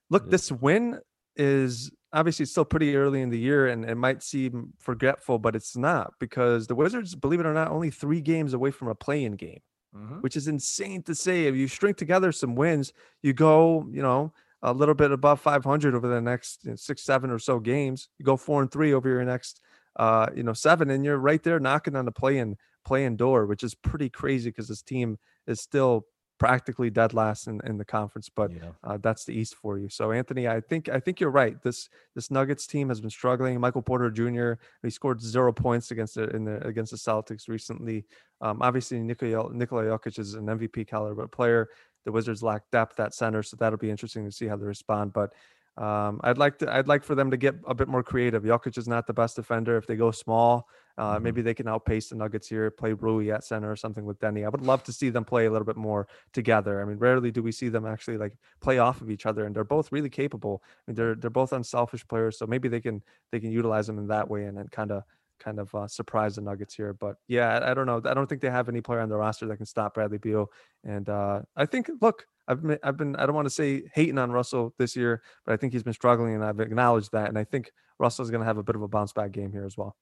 look, 0.10 0.26
Yeah. 0.26 0.32
this 0.32 0.52
win 0.52 1.00
is 1.38 1.92
obviously 2.14 2.44
it's 2.44 2.52
still 2.52 2.66
pretty 2.66 2.96
early 2.96 3.22
in 3.22 3.30
the 3.30 3.40
year 3.40 3.68
and 3.68 3.86
it 3.86 3.96
might 3.96 4.24
seem 4.24 4.74
forgetful, 4.80 5.40
but 5.40 5.56
it's 5.56 5.76
not 5.78 6.14
because 6.20 6.68
the 6.68 6.76
Wizards, 6.76 7.16
believe 7.16 7.40
it 7.40 7.46
or 7.46 7.54
not, 7.54 7.70
only 7.72 7.90
three 7.92 8.22
games 8.22 8.54
away 8.54 8.72
from 8.72 8.88
a 8.88 8.96
play-in 8.96 9.34
game, 9.34 9.62
Mhm. 9.94 10.22
which 10.22 10.36
is 10.36 10.48
insane 10.48 11.04
to 11.04 11.16
say. 11.16 11.46
If 11.46 11.56
you 11.56 11.68
string 11.68 11.94
together 11.96 12.32
some 12.32 12.56
wins, 12.56 12.94
you 13.22 13.34
go, 13.34 13.88
you 13.92 14.02
know, 14.02 14.34
a 14.62 14.74
little 14.74 14.96
bit 14.96 15.12
above 15.12 15.40
500 15.40 15.96
over 15.96 16.08
the 16.08 16.22
next 16.22 16.68
six, 16.78 17.04
seven 17.04 17.30
or 17.32 17.40
so 17.40 17.60
games. 17.60 18.10
You 18.18 18.26
go 18.26 18.38
four 18.38 18.62
and 18.62 18.72
three 18.72 18.94
over 18.94 19.08
your 19.10 19.24
next, 19.26 19.62
uh, 19.96 20.28
you 20.36 20.44
know, 20.44 20.54
seven, 20.54 20.90
and 20.90 21.06
you're 21.06 21.18
right 21.18 21.42
there 21.44 21.60
knocking 21.60 21.96
on 21.96 22.06
the 22.06 22.12
play-in 22.12 22.58
play-in 22.86 23.16
door, 23.18 23.46
which 23.46 23.64
is 23.64 23.76
pretty 23.76 24.10
crazy 24.10 24.50
because 24.50 24.68
this 24.68 24.82
team 24.82 25.18
is 25.48 25.62
still 25.62 26.06
practically 26.40 26.90
dead 26.90 27.14
last 27.14 27.48
in, 27.48 27.60
in 27.66 27.78
the 27.78 27.86
conference. 27.86 28.30
But 28.30 28.52
Yeah. 28.52 28.72
uh, 28.84 28.98
that's 28.98 29.26
the 29.26 29.34
East 29.34 29.56
for 29.56 29.78
you. 29.78 29.90
So 29.90 30.12
Anthony, 30.12 30.48
I 30.48 30.62
think 30.62 30.90
I 30.90 31.00
think 31.00 31.20
you're 31.20 31.30
right. 31.30 31.62
This 31.62 31.90
this 32.16 32.32
Nuggets 32.32 32.66
team 32.66 32.90
has 32.90 33.00
been 33.02 33.10
struggling. 33.10 33.60
Michael 33.60 33.82
Porter 33.82 34.10
Jr. 34.10 34.54
He 34.82 34.90
scored 34.90 35.22
zero 35.22 35.52
points 35.52 35.92
against 35.92 36.16
the 36.16 36.30
in 36.36 36.46
the 36.46 36.66
against 36.66 36.92
the 36.92 36.98
Celtics 36.98 37.48
recently. 37.48 38.06
Um, 38.42 38.62
obviously, 38.62 39.00
Nikola 39.00 39.54
Nikola 39.54 39.84
Jokic 39.84 40.18
is 40.18 40.34
an 40.34 40.46
MVP 40.46 40.88
caliber 40.88 41.22
but 41.22 41.32
player. 41.32 41.68
The 42.06 42.12
Wizards 42.14 42.42
lack 42.42 42.64
depth 42.72 43.00
at 43.02 43.14
center, 43.14 43.44
so 43.44 43.58
that'll 43.58 43.78
be 43.78 43.92
interesting 43.92 44.24
to 44.26 44.32
see 44.32 44.48
how 44.48 44.56
they 44.56 44.66
respond. 44.66 45.12
But 45.12 45.34
um, 45.80 46.20
I'd 46.24 46.38
like 46.38 46.60
to 46.60 46.72
I'd 46.76 46.88
like 46.90 47.04
for 47.04 47.16
them 47.16 47.32
to 47.32 47.38
get 47.38 47.56
a 47.66 47.74
bit 47.74 47.88
more 47.88 48.04
creative. 48.04 48.44
Jokic 48.44 48.78
is 48.78 48.88
not 48.88 49.08
the 49.08 49.14
best 49.14 49.36
defender. 49.38 49.78
If 49.78 49.88
they 49.88 49.96
go 49.96 50.12
small, 50.12 50.68
uh, 50.98 51.18
Mhm. 51.18 51.22
maybe 51.24 51.42
they 51.42 51.54
can 51.54 51.68
outpace 51.70 52.10
the 52.10 52.16
Nuggets 52.18 52.50
here. 52.50 52.70
Play 52.70 52.92
Rui 52.94 53.32
at 53.32 53.46
center 53.46 53.72
or 53.72 53.78
something 53.78 54.04
with 54.06 54.20
Deni. 54.20 54.46
I 54.46 54.50
would 54.50 54.62
love 54.62 54.84
to 54.84 54.92
see 54.94 55.10
them 55.10 55.24
play 55.24 55.46
a 55.46 55.52
little 55.52 55.66
bit 55.66 55.78
more 55.78 56.08
together. 56.34 56.82
I 56.82 56.86
mean, 56.86 56.98
rarely 56.98 57.32
do 57.32 57.42
we 57.42 57.54
see 57.54 57.70
them 57.70 57.86
actually 57.86 58.18
like 58.18 58.36
play 58.60 58.78
off 58.80 59.00
of 59.02 59.10
each 59.10 59.26
other, 59.26 59.46
and 59.46 59.56
they're 59.56 59.64
both 59.64 59.92
really 59.92 60.10
capable. 60.10 60.62
I 60.66 60.92
mean, 60.92 60.96
they're 60.96 61.16
they're 61.16 61.30
both 61.30 61.54
unselfish 61.54 62.06
players, 62.08 62.38
so 62.38 62.46
maybe 62.46 62.68
they 62.68 62.82
can 62.82 63.02
they 63.32 63.40
can 63.40 63.52
utilize 63.52 63.88
them 63.88 63.98
in 64.00 64.08
that 64.08 64.30
way 64.30 64.44
and 64.46 64.58
then 64.58 64.68
kind 64.68 64.92
of 64.92 65.04
kind 65.40 65.60
of 65.60 65.74
uh, 65.74 65.88
surprise 65.88 66.36
the 66.36 66.42
Nuggets 66.42 66.74
here. 66.76 66.92
But 66.92 67.16
yeah, 67.30 67.48
I, 67.60 67.72
I 67.72 67.74
don't 67.74 67.86
know. 67.86 68.02
I 68.04 68.14
don't 68.14 68.28
think 68.28 68.42
they 68.42 68.50
have 68.50 68.68
any 68.68 68.82
player 68.82 69.00
on 69.00 69.08
the 69.08 69.16
roster 69.16 69.48
that 69.48 69.56
can 69.56 69.66
stop 69.66 69.94
Bradley 69.94 70.18
Beal. 70.18 70.52
And 70.84 71.08
uh, 71.08 71.44
I 71.56 71.66
think, 71.66 71.90
look, 72.02 72.28
I've 72.50 72.62
been, 72.62 72.80
I've 72.84 72.98
been 72.98 73.16
I 73.16 73.26
don't 73.26 73.36
want 73.36 73.46
to 73.46 73.54
say 73.54 73.84
hating 73.94 74.18
on 74.18 74.32
Russell 74.32 74.74
this 74.78 74.96
year, 74.96 75.22
but 75.46 75.54
I 75.54 75.58
think 75.58 75.72
he's 75.72 75.84
been 75.84 75.94
struggling, 75.94 76.34
and 76.34 76.44
I've 76.44 76.60
acknowledged 76.60 77.12
that. 77.14 77.30
And 77.30 77.38
I 77.38 77.44
think 77.44 77.72
Russell's 78.00 78.32
going 78.32 78.42
to 78.42 78.46
have 78.46 78.58
a 78.58 78.64
bit 78.64 78.76
of 78.76 78.82
a 78.82 78.88
bounce 78.88 79.14
back 79.14 79.32
game 79.32 79.52
here 79.52 79.66
as 79.66 79.78
well. 79.78 79.96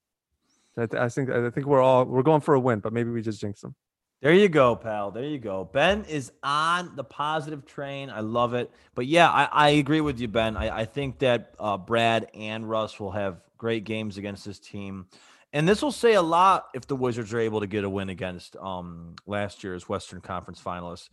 I, 0.78 0.86
th- 0.86 1.02
I 1.02 1.10
think 1.10 1.30
I 1.30 1.50
think 1.50 1.68
we're 1.68 1.82
all 1.82 2.06
we're 2.06 2.24
going 2.24 2.42
for 2.42 2.54
a 2.54 2.60
win, 2.60 2.80
but 2.80 2.94
maybe 2.94 3.10
we 3.10 3.22
just 3.22 3.42
jinx 3.42 3.62
them. 3.62 3.76
There 4.22 4.34
you 4.34 4.50
go, 4.50 4.76
pal. 4.76 5.12
There 5.12 5.26
you 5.26 5.38
go. 5.38 5.70
Ben 5.72 6.04
is 6.06 6.32
on 6.42 6.96
the 6.96 7.04
positive 7.04 7.66
train. 7.66 8.10
I 8.10 8.22
love 8.22 8.56
it. 8.56 8.72
But 8.96 9.06
yeah, 9.06 9.30
I, 9.30 9.48
I 9.52 9.70
agree 9.70 10.02
with 10.02 10.20
you, 10.20 10.28
Ben. 10.28 10.58
I, 10.58 10.80
I 10.80 10.86
think 10.86 11.20
that 11.20 11.54
uh, 11.60 11.78
Brad 11.78 12.28
and 12.34 12.68
Russ 12.68 13.00
will 13.00 13.12
have 13.12 13.42
great 13.60 13.84
games 13.84 14.18
against 14.18 14.44
this 14.44 14.58
team. 14.58 15.06
And 15.54 15.68
this 15.70 15.84
will 15.84 15.92
say 15.92 16.14
a 16.14 16.22
lot 16.22 16.70
if 16.74 16.88
the 16.88 16.96
Wizards 16.96 17.32
are 17.32 17.40
able 17.40 17.60
to 17.60 17.68
get 17.68 17.84
a 17.84 17.90
win 17.90 18.10
against 18.10 18.56
um, 18.58 19.16
last 19.28 19.64
year's 19.64 19.88
Western 19.88 20.20
Conference 20.20 20.60
finalists. 20.60 21.10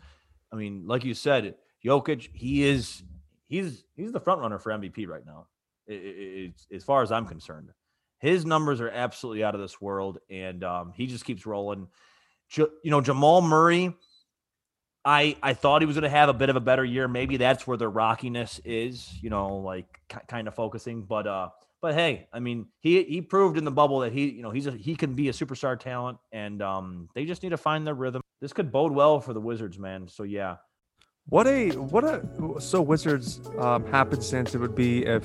I 0.54 0.56
mean, 0.56 0.84
like 0.86 1.04
you 1.04 1.14
said, 1.14 1.56
Jokic, 1.84 2.28
he 2.32 2.62
is 2.62 3.02
he's 3.48 3.84
he's 3.96 4.12
the 4.12 4.20
front 4.20 4.40
runner 4.40 4.58
for 4.60 4.70
MVP 4.72 5.08
right 5.08 5.26
now. 5.26 5.46
I- 5.88 5.92
I- 5.92 5.96
I- 5.96 6.44
it's- 6.46 6.66
as 6.72 6.84
far 6.84 7.02
as 7.02 7.10
I'm 7.10 7.26
concerned, 7.26 7.70
his 8.18 8.46
numbers 8.46 8.80
are 8.80 8.88
absolutely 8.88 9.42
out 9.42 9.54
of 9.56 9.60
this 9.60 9.80
world, 9.80 10.18
and 10.30 10.62
um, 10.62 10.92
he 10.96 11.06
just 11.06 11.24
keeps 11.24 11.44
rolling. 11.44 11.88
you 12.56 12.68
know, 12.84 13.00
Jamal 13.00 13.42
Murray. 13.42 13.94
I 15.04 15.36
I 15.42 15.54
thought 15.54 15.82
he 15.82 15.86
was 15.86 15.96
going 15.96 16.04
to 16.04 16.08
have 16.08 16.28
a 16.28 16.32
bit 16.34 16.48
of 16.50 16.56
a 16.56 16.60
better 16.60 16.84
year. 16.84 17.08
Maybe 17.08 17.36
that's 17.36 17.66
where 17.66 17.76
the 17.76 17.88
rockiness 17.88 18.60
is. 18.64 19.12
You 19.22 19.30
know, 19.30 19.56
like 19.56 20.00
kind 20.28 20.46
of 20.48 20.54
focusing. 20.54 21.02
But 21.02 21.26
uh, 21.26 21.48
but 21.82 21.94
hey, 21.94 22.28
I 22.32 22.38
mean, 22.38 22.66
he 22.80 23.02
he 23.04 23.20
proved 23.20 23.58
in 23.58 23.64
the 23.64 23.70
bubble 23.72 24.00
that 24.00 24.12
he 24.12 24.30
you 24.30 24.42
know 24.42 24.50
he's 24.50 24.66
a, 24.68 24.70
he 24.72 24.94
can 24.96 25.14
be 25.14 25.28
a 25.28 25.32
superstar 25.32 25.78
talent, 25.78 26.18
and 26.32 26.62
um, 26.62 27.08
they 27.14 27.26
just 27.26 27.42
need 27.42 27.50
to 27.50 27.58
find 27.58 27.86
their 27.86 27.94
rhythm. 27.94 28.22
This 28.44 28.52
could 28.52 28.70
bode 28.70 28.92
well 28.92 29.20
for 29.20 29.32
the 29.32 29.40
Wizards, 29.40 29.78
man. 29.78 30.06
So 30.06 30.22
yeah, 30.22 30.56
what 31.30 31.46
a 31.46 31.70
what 31.70 32.04
a 32.04 32.60
so 32.60 32.82
Wizards 32.82 33.40
um, 33.58 33.86
happenstance 33.86 34.54
it 34.54 34.58
would 34.58 34.74
be 34.74 35.02
if 35.06 35.24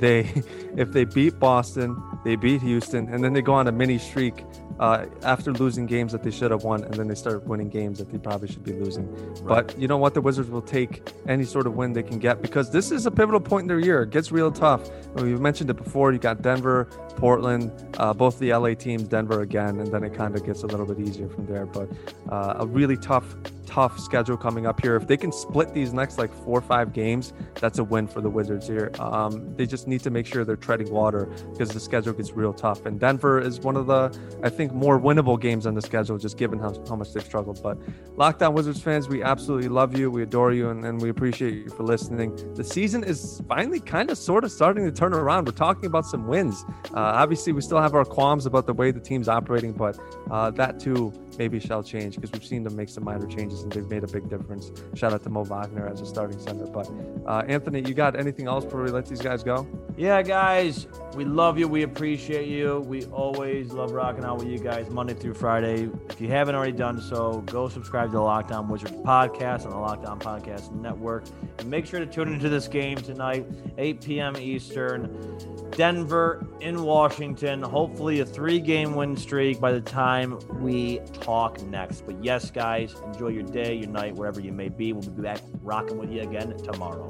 they 0.00 0.22
if 0.76 0.90
they 0.90 1.04
beat 1.04 1.38
Boston, 1.38 1.96
they 2.24 2.34
beat 2.34 2.60
Houston, 2.62 3.08
and 3.08 3.22
then 3.22 3.34
they 3.34 3.40
go 3.40 3.54
on 3.54 3.68
a 3.68 3.70
mini 3.72 3.98
streak 3.98 4.44
uh, 4.78 5.06
after 5.22 5.52
losing 5.52 5.86
games 5.86 6.12
that 6.12 6.22
they 6.22 6.30
should 6.30 6.50
have 6.50 6.64
won, 6.64 6.84
and 6.84 6.94
then 6.94 7.08
they 7.08 7.14
start 7.14 7.46
winning 7.46 7.68
games 7.68 7.98
that 7.98 8.10
they 8.10 8.18
probably 8.18 8.48
should 8.48 8.64
be 8.64 8.72
losing. 8.72 9.06
Right. 9.42 9.66
But 9.66 9.78
you 9.78 9.88
know 9.88 9.96
what? 9.96 10.14
The 10.14 10.20
Wizards 10.20 10.50
will 10.50 10.62
take 10.62 11.08
any 11.28 11.44
sort 11.44 11.66
of 11.66 11.74
win 11.74 11.92
they 11.92 12.02
can 12.02 12.18
get 12.18 12.42
because 12.42 12.70
this 12.70 12.90
is 12.90 13.06
a 13.06 13.10
pivotal 13.10 13.40
point 13.40 13.62
in 13.62 13.68
their 13.68 13.80
year. 13.80 14.02
It 14.02 14.10
gets 14.10 14.30
real 14.30 14.50
tough. 14.50 14.88
We 15.14 15.36
mentioned 15.36 15.70
it 15.70 15.74
before. 15.74 16.12
You 16.12 16.18
got 16.18 16.42
Denver, 16.42 16.84
Portland, 17.16 17.72
uh, 17.98 18.12
both 18.12 18.38
the 18.38 18.52
LA 18.52 18.74
teams, 18.74 19.04
Denver 19.04 19.42
again, 19.42 19.80
and 19.80 19.92
then 19.92 20.04
it 20.04 20.14
kind 20.14 20.34
of 20.34 20.44
gets 20.44 20.62
a 20.62 20.66
little 20.66 20.86
bit 20.86 21.00
easier 21.00 21.28
from 21.28 21.46
there. 21.46 21.66
But 21.66 21.88
uh, 22.30 22.56
a 22.58 22.66
really 22.66 22.96
tough 22.96 23.34
tough 23.66 23.98
schedule 23.98 24.36
coming 24.36 24.66
up 24.66 24.80
here. 24.80 24.96
If 24.96 25.06
they 25.06 25.16
can 25.16 25.32
split 25.32 25.74
these 25.74 25.92
next 25.92 26.18
like 26.18 26.32
four 26.44 26.58
or 26.58 26.62
five 26.62 26.92
games, 26.92 27.32
that's 27.60 27.78
a 27.78 27.84
win 27.84 28.06
for 28.06 28.20
the 28.20 28.30
Wizards 28.30 28.66
here. 28.66 28.90
Um, 28.98 29.54
they 29.56 29.66
just 29.66 29.86
need 29.86 30.00
to 30.02 30.10
make 30.10 30.26
sure 30.26 30.44
they're 30.44 30.56
treading 30.56 30.90
water 30.90 31.26
because 31.50 31.70
the 31.70 31.80
schedule 31.80 32.12
gets 32.12 32.32
real 32.32 32.52
tough. 32.52 32.86
And 32.86 32.98
Denver 32.98 33.40
is 33.40 33.60
one 33.60 33.76
of 33.76 33.86
the, 33.86 34.16
I 34.42 34.48
think, 34.48 34.72
more 34.72 34.98
winnable 34.98 35.40
games 35.40 35.66
on 35.66 35.74
the 35.74 35.82
schedule, 35.82 36.16
just 36.18 36.38
given 36.38 36.58
how, 36.58 36.72
how 36.88 36.96
much 36.96 37.12
they've 37.12 37.24
struggled. 37.24 37.62
But 37.62 37.78
Locked 38.16 38.42
On 38.42 38.54
Wizards 38.54 38.80
fans, 38.80 39.08
we 39.08 39.22
absolutely 39.22 39.68
love 39.68 39.96
you. 39.98 40.10
We 40.10 40.22
adore 40.22 40.52
you 40.52 40.70
and, 40.70 40.84
and 40.84 41.00
we 41.00 41.10
appreciate 41.10 41.54
you 41.54 41.70
for 41.70 41.82
listening. 41.82 42.54
The 42.54 42.64
season 42.64 43.04
is 43.04 43.42
finally 43.48 43.80
kind 43.80 44.10
of 44.10 44.18
sort 44.18 44.44
of 44.44 44.52
starting 44.52 44.84
to 44.84 44.92
turn 44.92 45.12
around. 45.12 45.46
We're 45.46 45.52
talking 45.52 45.86
about 45.86 46.06
some 46.06 46.26
wins. 46.26 46.64
Uh, 46.94 47.00
obviously, 47.00 47.52
we 47.52 47.60
still 47.60 47.80
have 47.80 47.94
our 47.94 48.04
qualms 48.04 48.46
about 48.46 48.66
the 48.66 48.74
way 48.74 48.90
the 48.90 49.00
team's 49.00 49.28
operating, 49.28 49.72
but 49.72 49.98
uh, 50.30 50.50
that 50.52 50.78
too 50.78 51.12
maybe 51.38 51.58
shall 51.60 51.82
change 51.82 52.16
because 52.16 52.32
we've 52.32 52.44
seen 52.44 52.62
them 52.62 52.76
make 52.76 52.88
some 52.88 53.04
minor 53.04 53.26
changes 53.26 53.62
and 53.62 53.72
they've 53.72 53.88
made 53.88 54.04
a 54.04 54.08
big 54.08 54.28
difference. 54.28 54.70
Shout 54.94 55.12
out 55.12 55.22
to 55.24 55.30
Mo 55.30 55.44
Wagner 55.44 55.86
as 55.86 56.00
a 56.00 56.06
starting 56.06 56.38
center. 56.38 56.66
But 56.66 56.90
uh, 57.26 57.42
Anthony, 57.46 57.82
you 57.86 57.94
got 57.94 58.18
anything 58.18 58.46
else 58.46 58.64
before 58.64 58.82
we 58.82 58.90
let 58.90 59.06
these 59.06 59.20
guys 59.20 59.42
go? 59.42 59.66
Yeah, 59.96 60.20
guys, 60.22 60.86
we 61.14 61.24
love 61.24 61.58
you. 61.58 61.68
We 61.68 61.82
appreciate 61.82 62.48
you. 62.48 62.80
We 62.80 63.04
always 63.06 63.72
love 63.72 63.92
rocking 63.92 64.24
out 64.24 64.38
with 64.38 64.48
you 64.48 64.58
guys 64.58 64.90
Monday 64.90 65.14
through 65.14 65.34
Friday. 65.34 65.88
If 66.10 66.20
you 66.20 66.28
haven't 66.28 66.54
already 66.54 66.72
done 66.72 67.00
so, 67.00 67.40
go 67.46 67.68
subscribe 67.68 68.10
to 68.10 68.16
the 68.16 68.20
Locked 68.20 68.52
On 68.52 68.68
Wizards 68.68 68.92
podcast 68.92 69.64
on 69.64 69.70
the 69.70 69.78
Locked 69.78 70.04
On 70.04 70.18
Podcast 70.18 70.72
Network. 70.72 71.24
And 71.58 71.70
make 71.70 71.86
sure 71.86 72.00
to 72.00 72.06
tune 72.06 72.32
into 72.32 72.48
this 72.48 72.68
game 72.68 72.98
tonight, 72.98 73.46
8 73.78 74.00
p.m. 74.02 74.36
Eastern. 74.36 75.55
Denver 75.72 76.46
in 76.60 76.82
Washington. 76.82 77.62
Hopefully, 77.62 78.20
a 78.20 78.26
three 78.26 78.60
game 78.60 78.94
win 78.94 79.16
streak 79.16 79.60
by 79.60 79.72
the 79.72 79.80
time 79.80 80.38
we 80.60 81.00
talk 81.20 81.60
next. 81.62 82.02
But 82.06 82.22
yes, 82.24 82.50
guys, 82.50 82.94
enjoy 83.04 83.28
your 83.28 83.42
day, 83.42 83.74
your 83.74 83.90
night, 83.90 84.14
wherever 84.14 84.40
you 84.40 84.52
may 84.52 84.68
be. 84.68 84.92
We'll 84.92 85.08
be 85.08 85.22
back 85.22 85.40
rocking 85.62 85.98
with 85.98 86.10
you 86.10 86.22
again 86.22 86.56
tomorrow. 86.58 87.08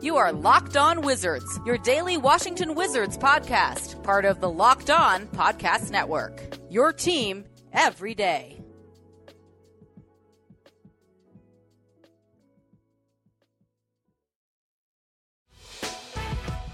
You 0.00 0.16
are 0.16 0.32
Locked 0.32 0.78
On 0.78 1.02
Wizards, 1.02 1.60
your 1.66 1.76
daily 1.76 2.16
Washington 2.16 2.74
Wizards 2.74 3.18
podcast, 3.18 4.02
part 4.02 4.24
of 4.24 4.40
the 4.40 4.50
Locked 4.50 4.88
On 4.88 5.26
Podcast 5.26 5.90
Network. 5.90 6.56
Your 6.70 6.92
team 6.92 7.44
every 7.72 8.14
day. 8.14 8.59